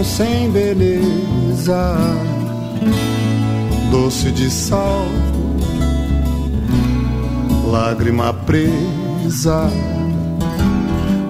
Sem 0.06 0.50
beleza, 0.52 1.98
doce 3.92 4.32
de 4.32 4.50
sal, 4.50 5.06
lágrima 7.66 8.32
presa. 8.34 9.70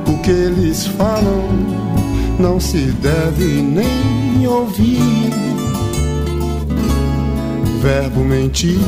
O 0.08 0.22
que 0.22 0.30
eles 0.30 0.86
falam 0.86 1.48
não 2.38 2.60
se 2.60 2.92
deve 3.02 3.62
nem 3.62 4.46
ouvir. 4.48 5.32
Verbo 7.82 8.22
mentir, 8.22 8.80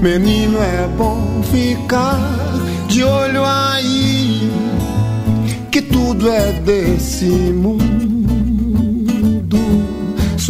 menino 0.00 0.58
é 0.58 0.88
bom 0.96 1.42
ficar 1.50 2.18
de 2.88 3.04
olho 3.04 3.44
aí. 3.44 4.50
tudo 6.22 6.30
é 6.30 6.52
desse 6.52 7.24
mundo. 7.24 7.91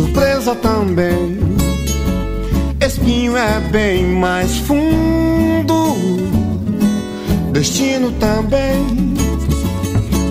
Surpresa 0.02 0.56
também, 0.56 1.38
espinho 2.84 3.36
é 3.36 3.60
bem 3.70 4.04
mais 4.04 4.58
fundo. 4.58 5.94
Destino 7.52 8.10
também, 8.18 9.14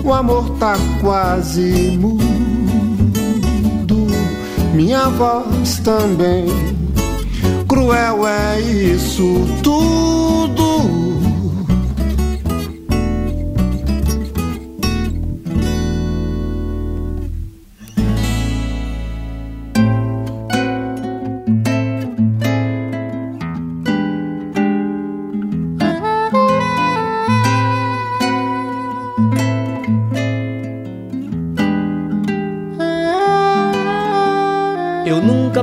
o 0.04 0.12
amor 0.12 0.50
tá 0.58 0.76
quase 1.00 1.96
mudo. 1.98 2.22
Minha 4.74 5.08
voz 5.08 5.78
também, 5.78 6.44
cruel 7.66 8.28
é 8.28 8.60
isso 8.60 9.46
tudo. 9.62 10.61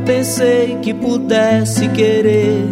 Pensei 0.10 0.76
que 0.82 0.92
pudesse 0.92 1.88
querer 1.90 2.66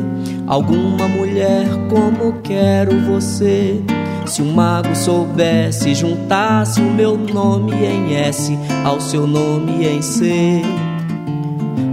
alguma 0.47 1.07
mulher 1.07 1.67
como 1.87 2.41
quero 2.41 2.99
você. 3.01 3.79
Se 4.25 4.41
um 4.41 4.53
mago 4.53 4.95
soubesse, 4.95 5.93
juntasse 5.93 6.81
o 6.81 6.91
meu 6.91 7.15
nome 7.15 7.73
em 7.73 8.15
S 8.15 8.57
ao 8.83 8.99
seu 8.99 9.27
nome 9.27 9.85
em 9.85 10.01
C. 10.01 10.63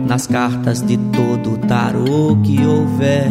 Nas 0.08 0.26
cartas 0.26 0.80
de 0.80 0.96
todo 0.96 1.58
tarô 1.68 2.38
que 2.42 2.64
houver, 2.64 3.30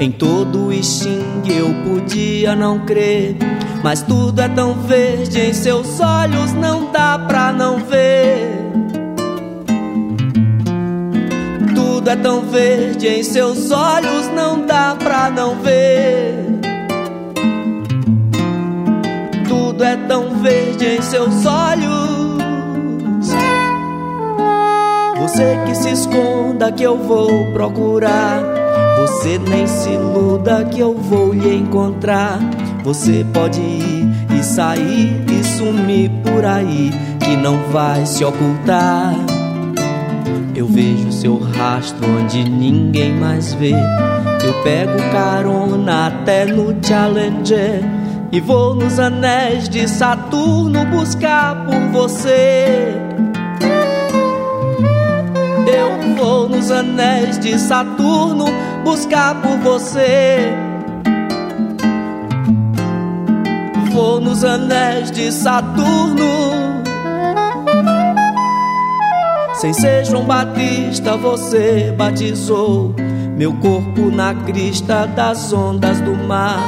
em 0.00 0.10
todo 0.10 0.66
o 0.66 0.72
Xing 0.72 1.44
eu 1.48 1.72
podia 1.84 2.56
não 2.56 2.80
crer. 2.80 3.36
Mas 3.84 4.02
tudo 4.02 4.40
é 4.40 4.48
tão 4.48 4.74
verde 4.74 5.38
em 5.38 5.52
seus 5.52 6.00
olhos, 6.00 6.52
não 6.54 6.90
dá 6.90 7.16
pra 7.20 7.52
não 7.52 7.78
ver. 7.84 8.25
Tudo 12.06 12.12
é 12.12 12.22
tão 12.22 12.42
verde 12.42 13.08
em 13.08 13.22
seus 13.24 13.72
olhos, 13.72 14.28
não 14.28 14.64
dá 14.64 14.94
pra 14.94 15.28
não 15.28 15.56
ver. 15.56 16.36
Tudo 19.48 19.82
é 19.82 19.96
tão 20.06 20.38
verde 20.40 20.86
em 20.86 21.02
seus 21.02 21.44
olhos. 21.44 23.26
Você 25.18 25.58
que 25.66 25.74
se 25.74 25.90
esconda 25.90 26.70
que 26.70 26.84
eu 26.84 26.96
vou 26.96 27.52
procurar. 27.52 28.40
Você 29.00 29.40
nem 29.40 29.66
se 29.66 29.90
iluda 29.90 30.64
que 30.64 30.78
eu 30.78 30.94
vou 30.94 31.32
lhe 31.32 31.56
encontrar. 31.56 32.38
Você 32.84 33.26
pode 33.34 33.60
ir 33.60 34.08
e 34.38 34.44
sair 34.44 35.24
e 35.28 35.42
sumir 35.42 36.08
por 36.22 36.44
aí, 36.44 36.92
que 37.18 37.36
não 37.36 37.58
vai 37.72 38.06
se 38.06 38.24
ocultar. 38.24 39.25
Eu 40.56 40.66
vejo 40.66 41.12
seu 41.12 41.38
rastro 41.38 42.02
onde 42.18 42.42
ninguém 42.48 43.12
mais 43.12 43.52
vê. 43.52 43.74
Eu 44.42 44.54
pego 44.62 44.96
carona 45.12 46.06
até 46.06 46.46
no 46.46 46.74
Challenger 46.82 47.82
e 48.32 48.40
vou 48.40 48.74
nos 48.74 48.98
anéis 48.98 49.68
de 49.68 49.86
Saturno 49.86 50.86
buscar 50.86 51.66
por 51.66 51.78
você. 51.92 52.94
Eu 55.66 56.16
vou 56.16 56.48
nos 56.48 56.70
anéis 56.70 57.38
de 57.38 57.58
Saturno 57.58 58.46
buscar 58.82 59.34
por 59.42 59.58
você. 59.58 60.54
Vou 63.92 64.22
nos 64.22 64.42
anéis 64.42 65.10
de 65.10 65.30
Saturno. 65.30 66.65
Sem 69.58 69.72
ser 69.72 70.04
João 70.04 70.24
Batista, 70.24 71.16
você 71.16 71.92
batizou 71.96 72.94
meu 73.36 73.54
corpo 73.54 74.10
na 74.10 74.34
crista 74.34 75.06
das 75.06 75.50
ondas 75.50 75.98
do 76.00 76.14
mar. 76.14 76.60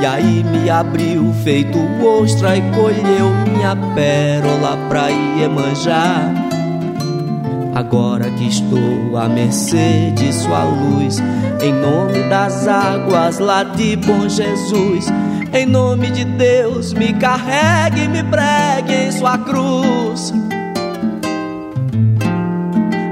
E 0.00 0.06
aí 0.06 0.44
me 0.44 0.68
abriu 0.68 1.32
feito 1.44 1.78
ostra 2.04 2.56
e 2.56 2.60
colheu 2.72 3.30
minha 3.46 3.76
pérola 3.94 4.76
pra 4.88 5.08
Iemanjá. 5.08 6.32
Agora 7.72 8.28
que 8.30 8.48
estou 8.48 9.16
à 9.16 9.28
mercê 9.28 10.10
de 10.16 10.32
sua 10.32 10.64
luz, 10.64 11.18
em 11.62 11.72
nome 11.72 12.28
das 12.28 12.66
águas 12.66 13.38
lá 13.38 13.62
de 13.62 13.96
Bom 13.96 14.28
Jesus, 14.28 15.06
em 15.52 15.66
nome 15.66 16.10
de 16.10 16.24
Deus, 16.24 16.92
me 16.92 17.12
carregue 17.14 18.02
e 18.02 18.08
me 18.08 18.24
pregue 18.24 18.92
em 18.92 19.12
sua 19.12 19.38
cruz. 19.38 20.32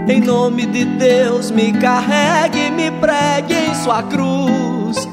Em 0.08 0.20
nome 0.20 0.66
de 0.66 0.84
Deus, 0.84 1.50
me 1.50 1.72
carregue 1.72 2.70
me 2.70 2.90
pregue 2.90 3.54
em 3.54 3.74
sua 3.76 4.02
cruz. 4.02 5.08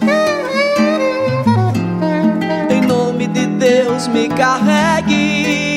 Em 2.69 2.81
nome 2.81 3.27
de 3.27 3.45
Deus, 3.45 4.07
me 4.07 4.27
carregue. 4.29 5.68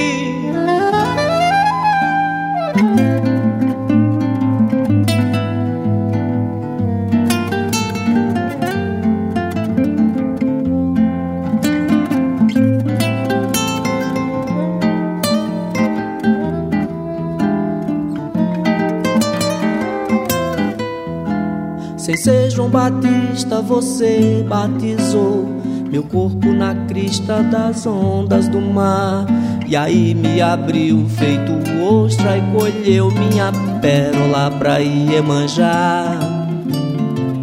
Ser 22.22 22.50
João 22.52 22.68
Batista, 22.68 23.61
você 23.61 24.46
batizou 24.48 25.44
meu 25.90 26.04
corpo 26.04 26.52
na 26.52 26.72
crista 26.87 27.42
das 27.42 27.85
ondas 27.85 28.46
do 28.46 28.61
mar. 28.61 29.26
E 29.66 29.74
aí 29.74 30.14
me 30.14 30.40
abriu 30.40 31.04
feito 31.18 31.50
ostra 31.82 32.38
e 32.38 32.42
colheu 32.52 33.11
minha 33.11 33.50
pérola 33.80 34.52
pra 34.56 34.78
Iemanjá. 34.78 36.16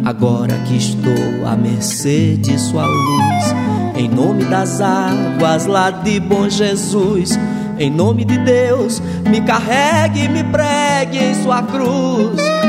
Agora 0.02 0.56
que 0.66 0.78
estou 0.78 1.46
à 1.46 1.54
mercê 1.54 2.38
de 2.38 2.58
sua 2.58 2.86
luz, 2.86 3.54
em 3.98 4.08
nome 4.08 4.44
das 4.46 4.80
águas 4.80 5.66
lá 5.66 5.90
de 5.90 6.18
Bom 6.20 6.48
Jesus, 6.48 7.38
em 7.78 7.90
nome 7.90 8.24
de 8.24 8.38
Deus, 8.38 9.02
me 9.28 9.42
carregue 9.42 10.24
e 10.24 10.28
me 10.30 10.42
pregue 10.42 11.18
em 11.18 11.34
sua 11.42 11.62
cruz. 11.64 12.59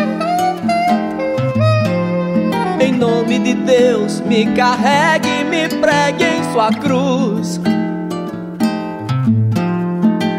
Nome 3.01 3.39
de 3.39 3.55
Deus, 3.55 4.21
me 4.21 4.45
carregue 4.53 5.27
e 5.27 5.43
me 5.43 5.67
pregue 5.67 6.23
em 6.23 6.43
sua 6.53 6.69
cruz. 6.69 7.59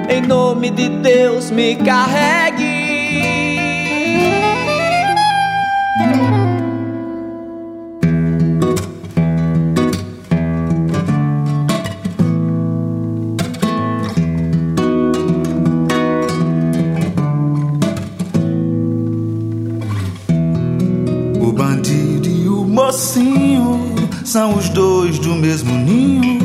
Em 0.08 0.20
nome 0.20 0.70
de 0.70 0.88
Deus, 0.88 1.50
me 1.50 1.74
carregue. 1.74 2.71
São 24.32 24.56
os 24.56 24.70
dois 24.70 25.18
do 25.18 25.34
mesmo 25.34 25.74
ninho. 25.76 26.40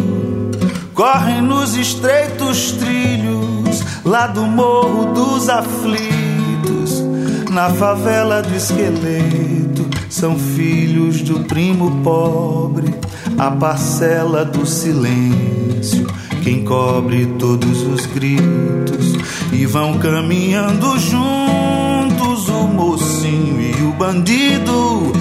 Correm 0.93 1.41
nos 1.41 1.73
estreitos 1.77 2.73
trilhos 2.73 3.81
lá 4.03 4.27
do 4.27 4.41
morro 4.41 5.13
dos 5.13 5.47
aflitos, 5.47 7.01
na 7.49 7.69
favela 7.69 8.41
do 8.41 8.53
esqueleto. 8.53 9.87
São 10.09 10.37
filhos 10.37 11.21
do 11.21 11.39
primo 11.45 12.03
pobre, 12.03 12.93
a 13.37 13.51
parcela 13.51 14.43
do 14.43 14.65
silêncio 14.65 16.07
que 16.43 16.49
encobre 16.49 17.25
todos 17.39 17.83
os 17.83 18.05
gritos 18.05 19.13
e 19.53 19.65
vão 19.65 19.97
caminhando 19.97 20.99
juntos 20.99 22.49
o 22.49 22.67
mocinho 22.67 23.61
e 23.61 23.83
o 23.83 23.93
bandido 23.93 25.13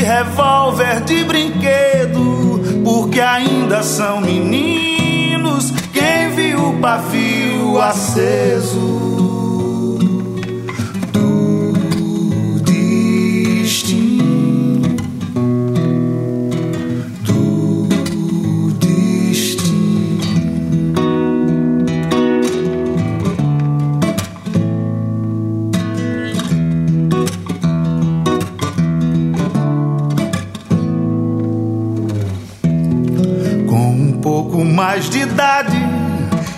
de 0.00 0.06
revólver 0.06 1.00
de 1.02 1.24
brinquedo, 1.24 2.60
porque 2.82 3.20
ainda 3.20 3.82
são 3.82 4.20
meninos. 4.20 5.70
Quem 5.92 6.30
viu 6.30 6.78
pavio 6.80 7.78
aceso. 7.78 8.99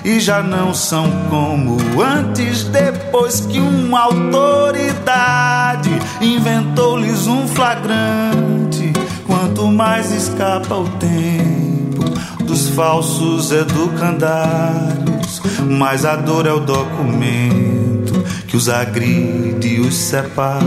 E 0.04 0.18
já 0.18 0.42
não 0.42 0.74
são 0.74 1.08
como 1.30 1.78
antes, 2.02 2.64
depois 2.64 3.40
que 3.40 3.58
uma 3.60 4.00
autoridade 4.00 5.90
inventou-lhes 6.20 7.26
um 7.26 7.46
flagrante. 7.46 8.92
Quanto 9.26 9.68
mais 9.68 10.10
escapa 10.12 10.74
o 10.74 10.88
tempo 10.88 12.04
dos 12.44 12.68
falsos 12.70 13.52
educandários, 13.52 15.40
mais 15.60 16.04
a 16.04 16.16
dor 16.16 16.46
é 16.46 16.52
o 16.52 16.60
documento 16.60 18.24
que 18.48 18.56
os 18.56 18.68
agride 18.68 19.76
e 19.76 19.80
os 19.80 19.94
separa. 19.94 20.60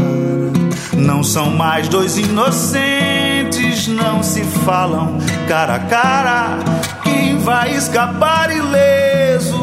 Não 0.93 1.21
são 1.23 1.51
mais 1.51 1.89
dois 1.89 2.17
inocentes, 2.17 3.87
não 3.87 4.23
se 4.23 4.43
falam 4.43 5.19
cara 5.47 5.75
a 5.75 5.79
cara. 5.79 6.57
Vai 7.45 7.75
escapar 7.75 8.49
ileso 8.49 9.55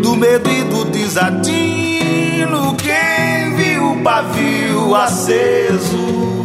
do 0.00 0.14
medo 0.14 0.48
e 0.48 0.62
do 0.62 0.84
desatino? 0.84 2.76
Quem 2.76 3.52
viu 3.56 3.94
o 3.94 4.00
pavio 4.00 4.94
aceso 4.94 6.35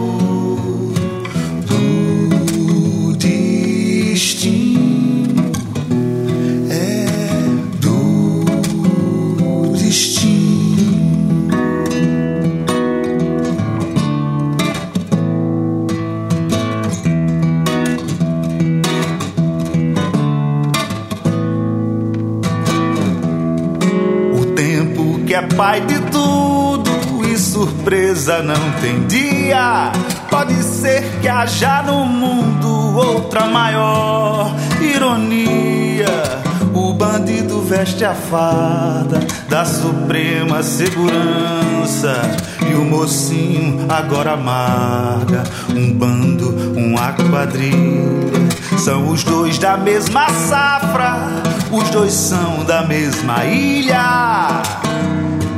pai 25.62 25.80
de 25.82 26.00
tudo 26.10 26.90
e 27.24 27.38
surpresa 27.38 28.42
não 28.42 28.72
tem 28.82 29.06
dia. 29.06 29.92
Pode 30.28 30.56
ser 30.64 31.04
que 31.22 31.28
haja 31.28 31.84
no 31.84 32.04
mundo 32.04 32.98
outra 32.98 33.46
maior 33.46 34.56
ironia. 34.82 36.08
O 36.74 36.94
bandido 36.94 37.62
veste 37.62 38.04
a 38.04 38.16
farda 38.16 39.20
da 39.48 39.64
suprema 39.64 40.64
segurança. 40.64 42.20
E 42.68 42.74
o 42.74 42.84
mocinho 42.84 43.86
agora 43.88 44.32
amarga 44.32 45.44
um 45.70 45.94
bando, 45.94 46.50
uma 46.76 47.14
quadrilha. 47.14 48.32
São 48.80 49.10
os 49.10 49.24
dois 49.24 49.60
da 49.60 49.78
mesma 49.78 50.28
safra, 50.28 51.20
os 51.72 51.88
dois 51.92 52.14
são 52.14 52.64
da 52.66 52.82
mesma 52.82 53.46
ilha. 53.46 54.64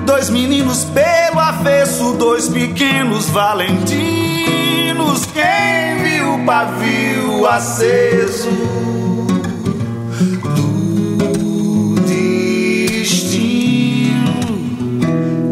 Dois 0.05 0.29
meninos 0.29 0.83
pelo 0.85 1.39
avesso, 1.39 2.13
dois 2.13 2.47
pequenos 2.49 3.29
valentinos. 3.29 5.25
Quem 5.25 6.03
viu 6.03 6.35
o 6.35 6.45
pavio 6.45 7.45
aceso? 7.47 8.49
do 10.55 11.95
destino? 12.05 14.33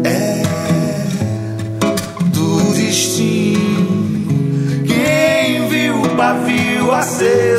É 0.04 0.42
do 2.26 2.72
destino. 2.74 4.84
Quem 4.86 5.68
viu 5.68 6.02
o 6.02 6.08
pavio 6.10 6.92
aceso? 6.92 7.51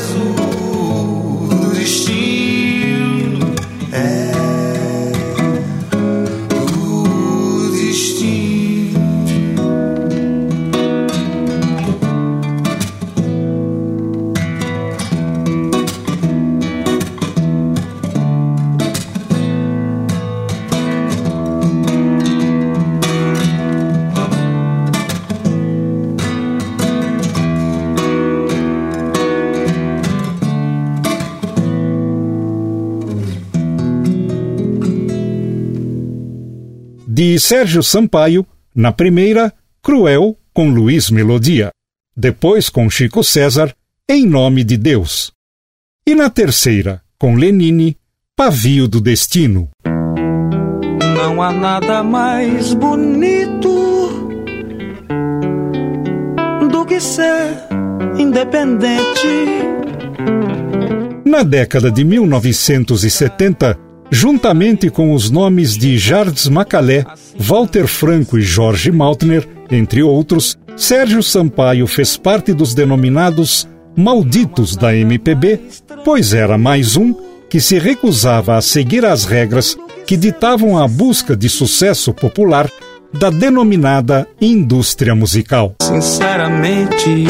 Do 8.21 8.52
De 37.33 37.39
Sérgio 37.39 37.81
Sampaio, 37.81 38.45
na 38.75 38.91
primeira, 38.91 39.51
Cruel, 39.81 40.37
com 40.53 40.69
Luiz 40.69 41.09
Melodia. 41.09 41.71
Depois, 42.15 42.69
com 42.69 42.87
Chico 42.87 43.23
César, 43.23 43.73
Em 44.07 44.23
Nome 44.23 44.63
de 44.63 44.77
Deus. 44.77 45.31
E 46.05 46.13
na 46.13 46.29
terceira, 46.29 47.01
com 47.17 47.33
Lenine, 47.33 47.97
Pavio 48.35 48.87
do 48.87 49.01
Destino. 49.01 49.67
Não 51.15 51.41
há 51.41 51.51
nada 51.51 52.03
mais 52.03 52.75
bonito 52.75 54.29
do 56.71 56.85
que 56.85 56.99
ser 56.99 57.49
independente. 58.15 59.27
Na 61.25 61.41
década 61.41 61.89
de 61.89 62.03
1970, 62.03 63.79
juntamente 64.13 64.89
com 64.89 65.11
os 65.13 65.31
nomes 65.31 65.75
de 65.75 65.97
Jardes 65.97 66.47
Macalé, 66.47 67.03
Walter 67.37 67.87
Franco 67.87 68.37
e 68.37 68.41
Jorge 68.41 68.91
Maltner, 68.91 69.47
entre 69.71 70.03
outros, 70.03 70.57
Sérgio 70.77 71.23
Sampaio 71.23 71.87
fez 71.87 72.15
parte 72.15 72.53
dos 72.53 72.75
denominados 72.75 73.67
malditos 73.95 74.75
da 74.75 74.95
MPB, 74.95 75.59
pois 76.05 76.33
era 76.33 76.57
mais 76.57 76.95
um 76.95 77.15
que 77.49 77.59
se 77.59 77.79
recusava 77.79 78.55
a 78.55 78.61
seguir 78.61 79.03
as 79.05 79.25
regras 79.25 79.77
que 80.05 80.15
ditavam 80.15 80.77
a 80.77 80.87
busca 80.87 81.35
de 81.35 81.49
sucesso 81.49 82.13
popular 82.13 82.69
da 83.11 83.29
denominada 83.29 84.27
indústria 84.39 85.13
musical. 85.15 85.75
Sinceramente, 85.81 87.25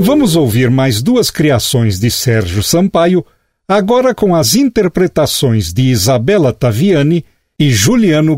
Vamos 0.00 0.36
ouvir 0.36 0.70
mais 0.70 1.02
duas 1.02 1.30
criações 1.30 1.98
de 1.98 2.10
Sérgio 2.10 2.62
Sampaio, 2.62 3.24
agora 3.66 4.14
com 4.14 4.34
as 4.34 4.54
interpretações 4.54 5.72
de 5.72 5.82
Isabela 5.82 6.52
Taviani 6.52 7.24
e 7.58 7.70
Juliano 7.70 8.36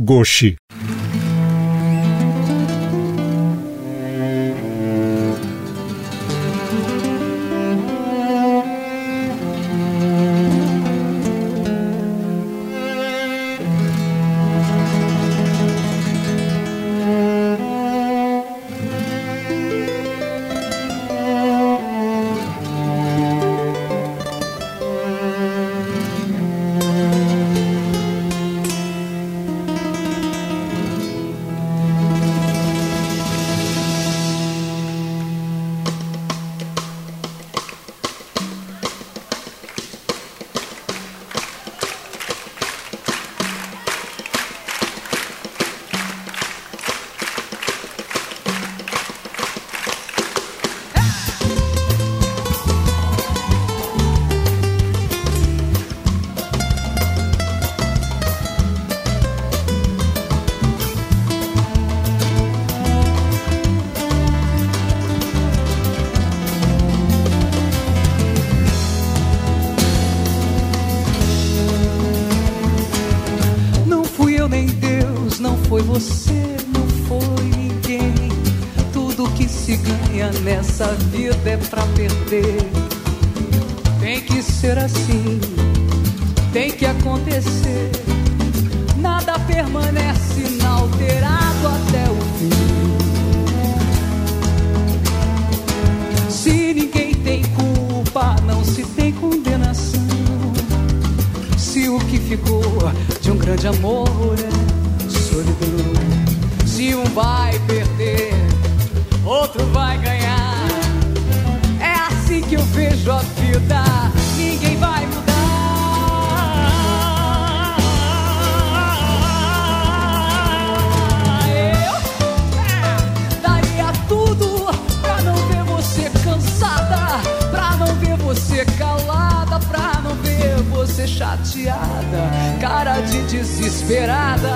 esperada, 133.89 134.51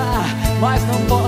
mas 0.61 0.85
não 0.85 1.07
posso. 1.07 1.22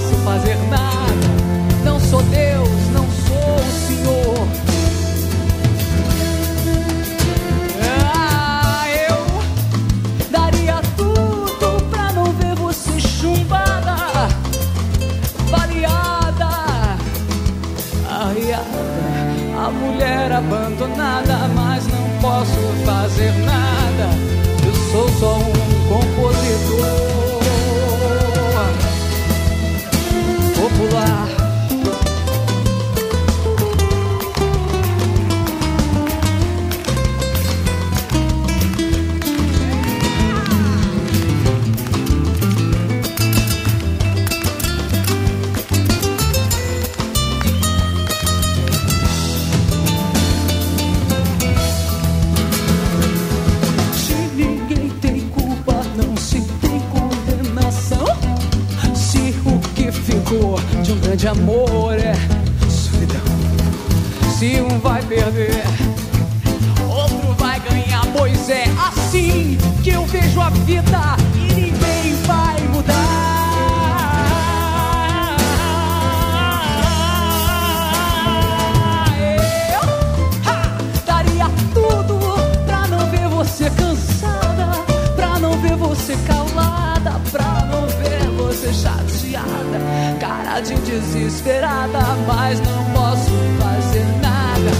vontade 90.54 90.74
desesperada, 90.82 91.98
mas 92.28 92.60
não 92.60 92.84
posso 92.92 93.30
fazer 93.58 94.04
nada. 94.22 94.70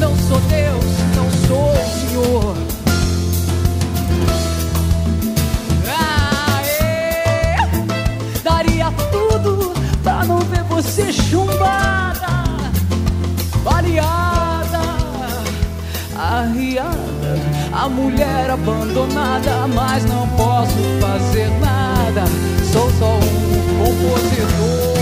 Não 0.00 0.16
sou 0.16 0.40
Deus, 0.40 0.84
não 1.14 1.30
sou 1.46 1.70
o 1.70 1.76
Senhor. 2.00 2.56
Ah. 5.88 6.62
Daria 8.42 8.92
tudo 9.12 9.72
pra 10.02 10.24
não 10.24 10.40
ver 10.40 10.64
você 10.64 11.12
chumbada, 11.12 12.26
baleada, 13.62 14.80
arriada. 16.18 17.12
A 17.72 17.88
mulher 17.88 18.50
abandonada, 18.50 19.68
mas 19.68 20.04
não 20.04 20.26
posso 20.30 20.74
fazer 21.00 21.48
nada. 21.60 22.24
Sou 22.72 22.90
só 22.98 23.14
um 23.14 23.62
compositor. 23.78 25.01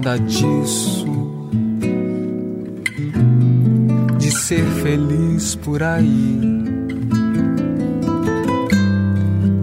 nada 0.00 0.18
disso. 0.18 1.06
De 4.18 4.30
ser 4.30 4.64
feliz 4.82 5.54
por 5.56 5.82
aí. 5.82 6.40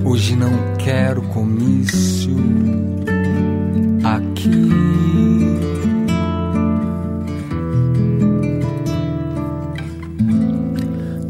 Hoje 0.06 0.36
não 0.36 0.52
quero 0.78 1.24
comício 1.24 2.36
aqui. 4.04 4.70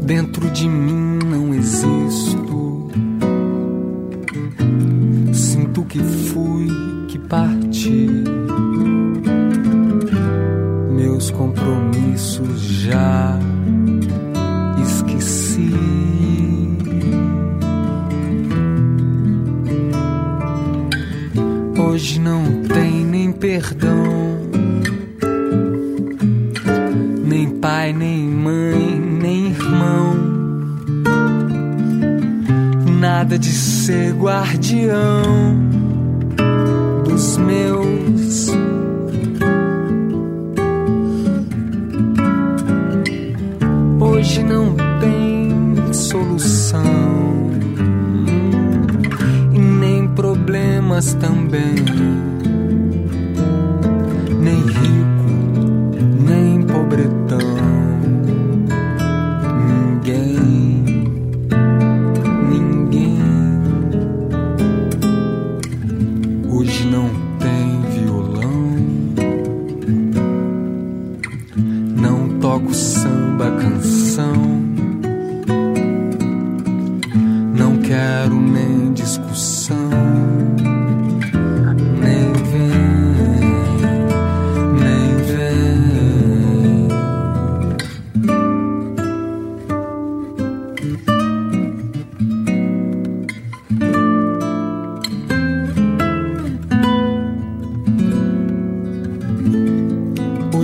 Dentro 0.02 0.50
de 0.50 0.68
mim 0.68 1.18
não 1.24 1.54
existo. 1.54 2.90
Sinto 5.32 5.82
que 5.84 5.98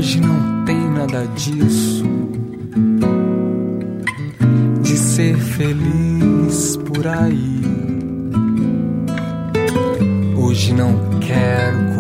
hoje 0.05 0.21
não 0.21 0.65
tem 0.67 0.91
nada 0.91 1.27
disso. 1.29 2.05
De 4.83 4.99
ser 4.99 5.35
feliz 5.39 6.77
por 6.77 7.07
aí. 7.07 7.63
Hoje 10.37 10.75
não 10.75 11.19
quero 11.21 11.94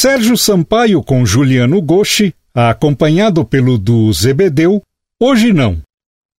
Sérgio 0.00 0.34
Sampaio 0.34 1.02
com 1.02 1.26
Juliano 1.26 1.78
Goshi, 1.82 2.34
acompanhado 2.54 3.44
pelo 3.44 3.76
do 3.76 4.10
Zebedeu, 4.14 4.82
Hoje 5.20 5.52
Não. 5.52 5.82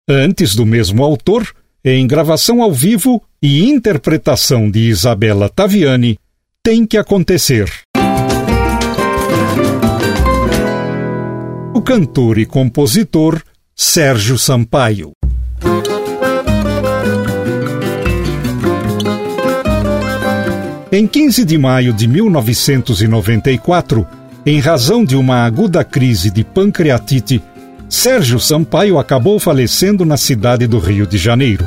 Antes 0.10 0.56
do 0.56 0.66
mesmo 0.66 1.04
autor, 1.04 1.48
em 1.86 2.08
gravação 2.08 2.64
ao 2.64 2.74
vivo 2.74 3.22
e 3.40 3.70
interpretação 3.70 4.68
de 4.72 4.80
Isabela 4.80 5.48
Taviani, 5.48 6.18
Tem 6.64 6.88
que 6.88 6.98
Acontecer. 6.98 7.72
O 11.76 11.84
cantor 11.84 12.40
e 12.40 12.48
compositor 12.48 13.44
Sérgio 13.76 14.40
Sampaio. 14.40 15.12
Em 20.94 21.08
15 21.08 21.46
de 21.46 21.58
maio 21.58 21.94
de 21.94 22.06
1994, 22.06 24.06
em 24.46 24.60
razão 24.60 25.06
de 25.06 25.16
uma 25.16 25.46
aguda 25.46 25.86
crise 25.86 26.30
de 26.30 26.44
pancreatite, 26.44 27.42
Sérgio 27.88 28.42
Sampaio 28.42 29.00
acabou 29.00 29.40
falecendo 29.40 30.04
na 30.04 30.18
cidade 30.18 30.68
do 30.68 30.80
Rio 30.80 31.08
de 31.08 31.18
Janeiro. 31.18 31.66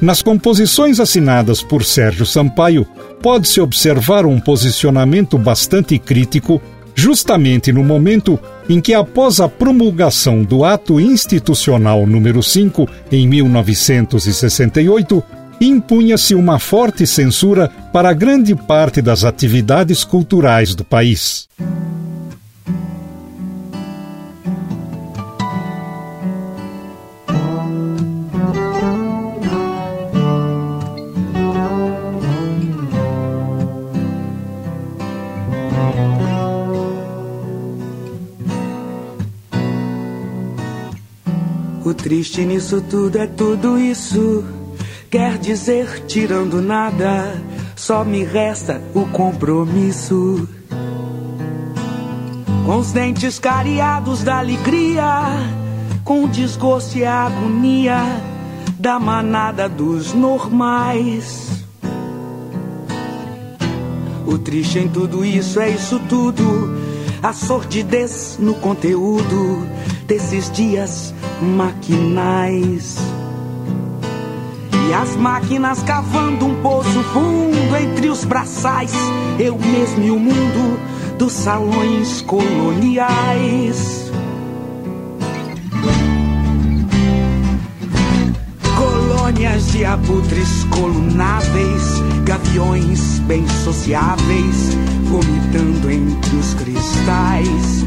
Nas 0.00 0.22
composições 0.22 1.00
assinadas 1.00 1.62
por 1.62 1.84
Sérgio 1.84 2.24
Sampaio, 2.24 2.86
pode-se 3.22 3.60
observar 3.60 4.24
um 4.24 4.40
posicionamento 4.40 5.36
bastante 5.36 5.98
crítico, 5.98 6.62
justamente 6.94 7.72
no 7.72 7.84
momento 7.84 8.40
em 8.70 8.80
que, 8.80 8.94
após 8.94 9.38
a 9.38 9.50
promulgação 9.50 10.42
do 10.42 10.64
Ato 10.64 10.98
Institucional 10.98 12.06
número 12.06 12.42
5, 12.42 12.88
em 13.12 13.28
1968, 13.28 15.22
impunha-se 15.60 16.34
uma 16.34 16.58
forte 16.58 17.06
censura 17.06 17.68
para 17.92 18.12
grande 18.12 18.54
parte 18.54 19.00
das 19.00 19.24
atividades 19.24 20.04
culturais 20.04 20.74
do 20.74 20.84
país. 20.84 21.48
O 41.84 41.92
triste 41.92 42.40
nisso 42.44 42.82
tudo 42.88 43.18
é 43.18 43.26
tudo 43.26 43.78
isso. 43.78 44.63
Quer 45.10 45.38
dizer, 45.38 46.04
tirando 46.06 46.60
nada, 46.60 47.34
só 47.76 48.04
me 48.04 48.24
resta 48.24 48.82
o 48.94 49.06
compromisso. 49.06 50.48
Com 52.64 52.78
os 52.78 52.92
dentes 52.92 53.38
cariados 53.38 54.22
da 54.22 54.38
alegria, 54.38 55.04
com 56.04 56.24
o 56.24 56.28
desgosto 56.28 56.98
e 56.98 57.04
a 57.04 57.26
agonia 57.26 57.98
da 58.78 58.98
manada 58.98 59.68
dos 59.68 60.12
normais. 60.12 61.64
O 64.26 64.38
triste 64.38 64.78
em 64.78 64.88
tudo 64.88 65.24
isso 65.24 65.60
é 65.60 65.70
isso 65.70 66.00
tudo, 66.08 66.76
a 67.22 67.32
sordidez 67.32 68.36
no 68.40 68.54
conteúdo 68.54 69.66
desses 70.06 70.50
dias 70.50 71.14
maquinais. 71.40 72.96
E 74.86 74.92
as 74.92 75.16
máquinas 75.16 75.82
cavando 75.82 76.46
um 76.46 76.62
poço 76.62 77.02
fundo 77.12 77.76
entre 77.76 78.10
os 78.10 78.24
braçais, 78.24 78.92
eu 79.38 79.58
mesmo 79.58 80.04
e 80.04 80.10
o 80.10 80.18
mundo 80.18 80.78
dos 81.18 81.32
salões 81.32 82.20
coloniais. 82.22 84.12
Colônias 88.76 89.72
de 89.72 89.84
abutres 89.84 90.64
colunáveis, 90.64 91.82
gaviões 92.24 93.20
bem 93.20 93.46
sociáveis, 93.64 94.76
vomitando 95.04 95.90
entre 95.90 96.36
os 96.36 96.54
cristais. 96.54 97.84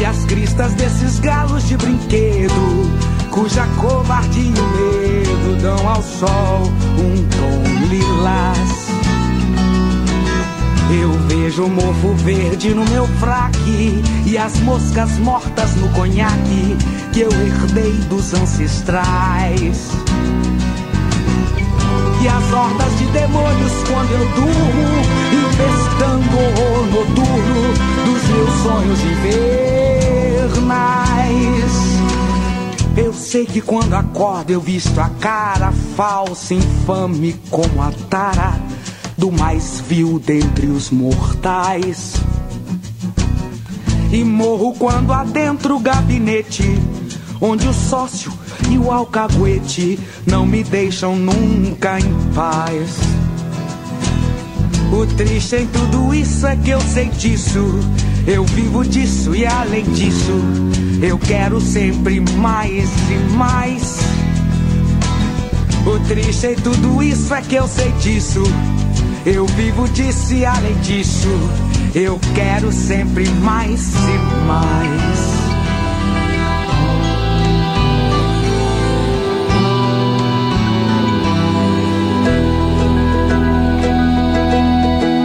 E 0.00 0.04
as 0.04 0.24
cristas 0.24 0.72
desses 0.74 1.18
galos 1.20 1.66
de 1.68 1.76
brinquedo, 1.76 3.15
cuja 3.36 3.64
covardia 3.78 4.42
e 4.42 4.50
medo 4.50 5.60
dão 5.60 5.86
ao 5.86 6.02
sol 6.02 6.72
um 6.98 7.14
tom 7.36 7.62
lilás. 7.90 8.88
Eu 10.90 11.12
vejo 11.28 11.64
o 11.64 11.68
mofo 11.68 12.14
verde 12.14 12.74
no 12.74 12.86
meu 12.86 13.06
fraque 13.20 14.02
e 14.24 14.38
as 14.38 14.58
moscas 14.60 15.18
mortas 15.18 15.76
no 15.76 15.90
conhaque 15.90 16.78
que 17.12 17.20
eu 17.20 17.30
herdei 17.30 17.92
dos 18.08 18.32
ancestrais. 18.32 19.90
E 22.22 22.28
as 22.28 22.52
hordas 22.52 22.98
de 22.98 23.04
demônios 23.06 23.72
quando 23.86 24.12
eu 24.12 24.26
durmo, 24.34 25.02
infestando 25.50 26.38
o 26.38 26.86
noturno 26.86 27.74
dos 28.06 28.22
meus 28.30 28.54
sonhos 28.62 29.04
invernais. 29.04 31.95
Eu 32.96 33.12
sei 33.12 33.44
que 33.44 33.60
quando 33.60 33.92
acordo 33.92 34.50
eu 34.50 34.60
visto 34.60 34.98
a 34.98 35.10
cara 35.20 35.70
falsa, 35.94 36.54
infame 36.54 37.34
como 37.50 37.82
a 37.82 37.92
tara 38.08 38.58
do 39.18 39.30
mais 39.30 39.82
vil 39.86 40.18
dentre 40.18 40.66
os 40.66 40.90
mortais. 40.90 42.14
E 44.10 44.24
morro 44.24 44.74
quando 44.78 45.12
adentro 45.12 45.76
o 45.76 45.78
gabinete, 45.78 46.64
onde 47.38 47.68
o 47.68 47.72
sócio 47.74 48.32
e 48.70 48.78
o 48.78 48.90
alcaguete 48.90 49.98
não 50.26 50.46
me 50.46 50.64
deixam 50.64 51.16
nunca 51.16 51.98
em 52.00 52.32
paz. 52.34 52.98
O 54.90 55.04
triste 55.16 55.56
em 55.56 55.66
tudo 55.66 56.14
isso 56.14 56.46
é 56.46 56.56
que 56.56 56.70
eu 56.70 56.80
sei 56.80 57.10
disso. 57.10 57.78
Eu 58.26 58.44
vivo 58.44 58.84
disso 58.84 59.36
e 59.36 59.46
além 59.46 59.84
disso, 59.84 60.32
eu 61.00 61.16
quero 61.16 61.60
sempre 61.60 62.18
mais 62.18 62.90
e 63.08 63.36
mais. 63.36 63.98
O 65.86 66.00
triste 66.08 66.48
em 66.48 66.56
tudo 66.56 67.00
isso 67.04 67.32
é 67.32 67.40
que 67.40 67.54
eu 67.54 67.68
sei 67.68 67.92
disso. 67.92 68.42
Eu 69.24 69.46
vivo 69.46 69.88
disso 69.90 70.34
e 70.34 70.44
além 70.44 70.74
disso, 70.80 71.28
eu 71.94 72.18
quero 72.34 72.72
sempre 72.72 73.28
mais 73.28 73.92
e 73.94 74.44
mais. 74.44 75.36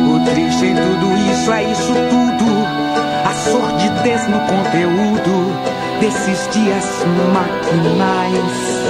O 0.07 0.31
triste 0.31 0.65
em 0.65 0.75
tudo 0.75 1.17
isso 1.31 1.51
é 1.51 1.71
isso 1.71 2.10
sordidez 4.01 4.27
no 4.27 4.39
conteúdo 4.39 5.53
desses 5.99 6.49
dias 6.51 6.85
maquinais. 7.33 8.81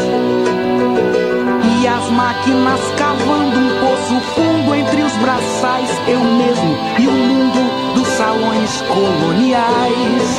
E 1.81 1.87
as 1.87 2.09
máquinas 2.11 2.79
cavando 2.97 3.59
um 3.59 3.79
poço 3.79 4.21
fundo 4.33 4.75
entre 4.75 5.01
os 5.01 5.13
braçais, 5.13 5.89
eu 6.07 6.19
mesmo 6.19 6.77
e 6.99 7.07
o 7.07 7.11
mundo 7.11 7.93
dos 7.95 8.07
salões 8.07 8.81
coloniais. 8.87 10.37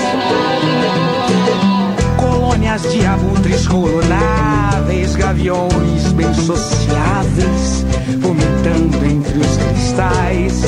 Colônias 2.17 2.83
de 2.83 3.05
abutres 3.05 3.69
coronáveis, 3.69 5.17
gaviões 5.17 6.13
bem 6.13 6.33
sociáveis, 6.33 7.85
vomitando 8.21 9.05
entre 9.05 9.39
os 9.39 9.57
cristais. 9.57 10.63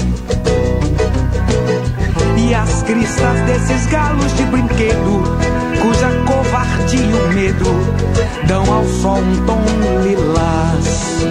E 2.46 2.54
as 2.54 2.82
cristas 2.82 3.40
desses 3.46 3.86
galos 3.86 4.36
de 4.36 4.44
brinquedo, 4.44 5.22
cuja 5.80 6.10
covardia 6.26 7.00
e 7.00 7.12
o 7.14 7.32
medo 7.32 7.64
dão 8.46 8.70
ao 8.70 8.84
sol 8.84 9.16
um 9.16 9.46
tom 9.46 9.62
lilás. 10.02 11.24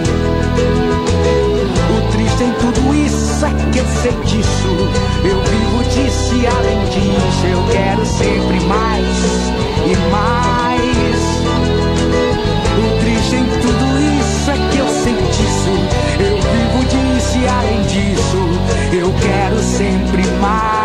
O 1.88 2.10
triste 2.10 2.42
em 2.42 2.52
tudo 2.54 2.94
isso 2.96 3.46
é 3.46 3.70
que 3.70 3.78
eu 3.78 3.86
sei 4.02 4.12
disso. 4.24 4.90
Eu 5.22 5.40
vivo 5.44 5.84
disso 5.84 6.34
e 6.34 6.46
além 6.48 6.80
disso, 6.86 7.46
eu 7.46 7.62
quero 7.70 8.04
sempre 8.06 8.60
mais 8.66 9.06
e 9.86 9.96
mais. 10.10 10.84
O 12.76 13.00
triste 13.00 13.36
em 13.36 13.44
tudo 13.62 13.84
isso 14.18 14.50
é 14.50 14.56
que 14.72 14.78
eu 14.78 14.88
sei 14.88 15.14
disso. 15.14 15.74
Eu 16.18 16.36
vivo 16.42 16.84
disso 16.86 17.38
e 17.38 17.46
além 17.46 17.82
disso, 17.82 18.38
eu 18.92 19.14
quero 19.22 19.62
sempre 19.62 20.26
mais 20.40 20.83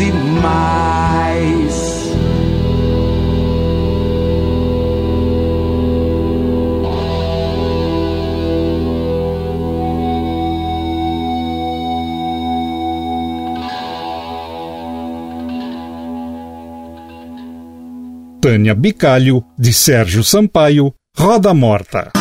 e 0.00 0.12
mais. 0.40 1.88
Tânia 18.40 18.74
Bicalho, 18.74 19.44
de 19.58 19.72
Sérgio 19.72 20.24
Sampaio, 20.24 20.94
Roda 21.16 21.52
Morta. 21.52 22.12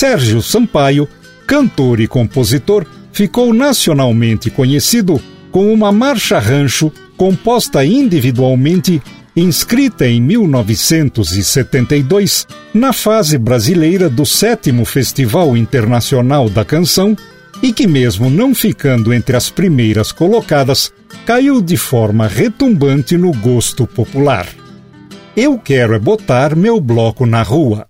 Sérgio 0.00 0.40
Sampaio, 0.40 1.06
cantor 1.46 2.00
e 2.00 2.08
compositor, 2.08 2.86
ficou 3.12 3.52
nacionalmente 3.52 4.48
conhecido 4.48 5.20
com 5.50 5.70
uma 5.70 5.92
marcha 5.92 6.38
rancho 6.38 6.90
composta 7.18 7.84
individualmente 7.84 9.02
inscrita 9.36 10.08
em 10.08 10.22
1972 10.22 12.46
na 12.72 12.94
fase 12.94 13.36
brasileira 13.36 14.08
do 14.08 14.24
sétimo 14.24 14.86
Festival 14.86 15.54
Internacional 15.54 16.48
da 16.48 16.64
Canção 16.64 17.14
e 17.62 17.70
que, 17.70 17.86
mesmo 17.86 18.30
não 18.30 18.54
ficando 18.54 19.12
entre 19.12 19.36
as 19.36 19.50
primeiras 19.50 20.12
colocadas, 20.12 20.90
caiu 21.26 21.60
de 21.60 21.76
forma 21.76 22.26
retumbante 22.26 23.18
no 23.18 23.32
gosto 23.32 23.86
popular. 23.86 24.48
Eu 25.36 25.58
quero 25.58 25.94
é 25.94 25.98
botar 25.98 26.56
meu 26.56 26.80
bloco 26.80 27.26
na 27.26 27.42
rua. 27.42 27.89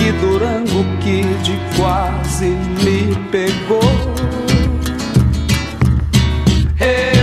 Que 0.00 0.12
Durango 0.12 0.82
Kid 1.02 1.60
quase 1.76 2.46
me 2.82 3.14
pegou. 3.30 3.82
Eu 6.80 7.19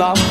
enough 0.00 0.29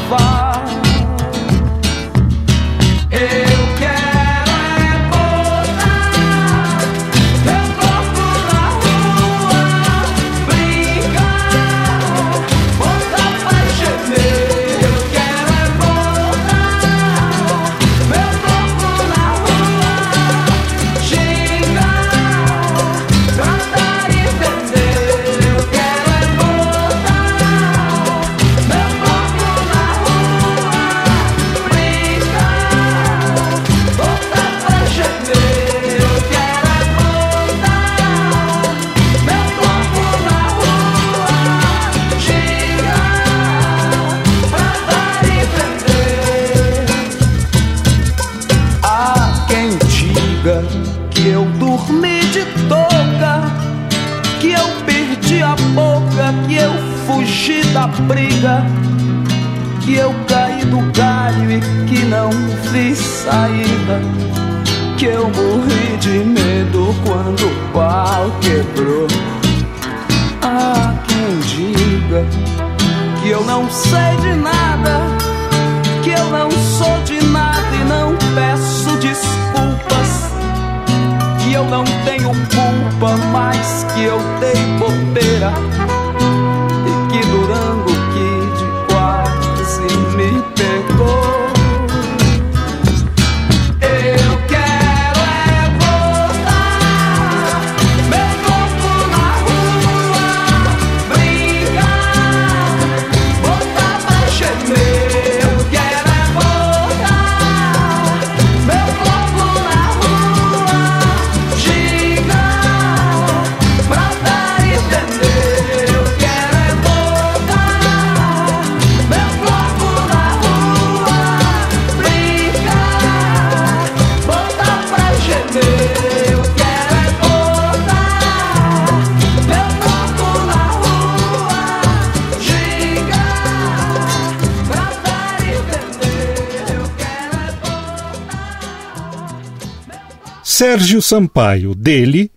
Sérgio 140.60 141.02
Sampaio, 141.02 141.74
dele, 141.74 142.30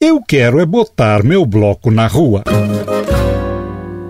Eu 0.00 0.22
Quero 0.22 0.60
é 0.60 0.64
Botar 0.64 1.22
Meu 1.22 1.44
Bloco 1.44 1.90
na 1.90 2.06
Rua. 2.06 2.42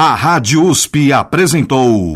A 0.01 0.15
Rádio 0.15 0.65
USP 0.65 1.13
apresentou. 1.13 2.15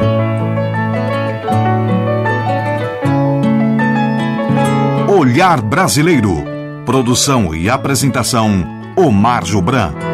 Olhar 5.08 5.60
Brasileiro. 5.60 6.44
Produção 6.86 7.52
e 7.52 7.68
apresentação: 7.68 8.64
Omar 8.96 9.44
Jobran. 9.44 10.11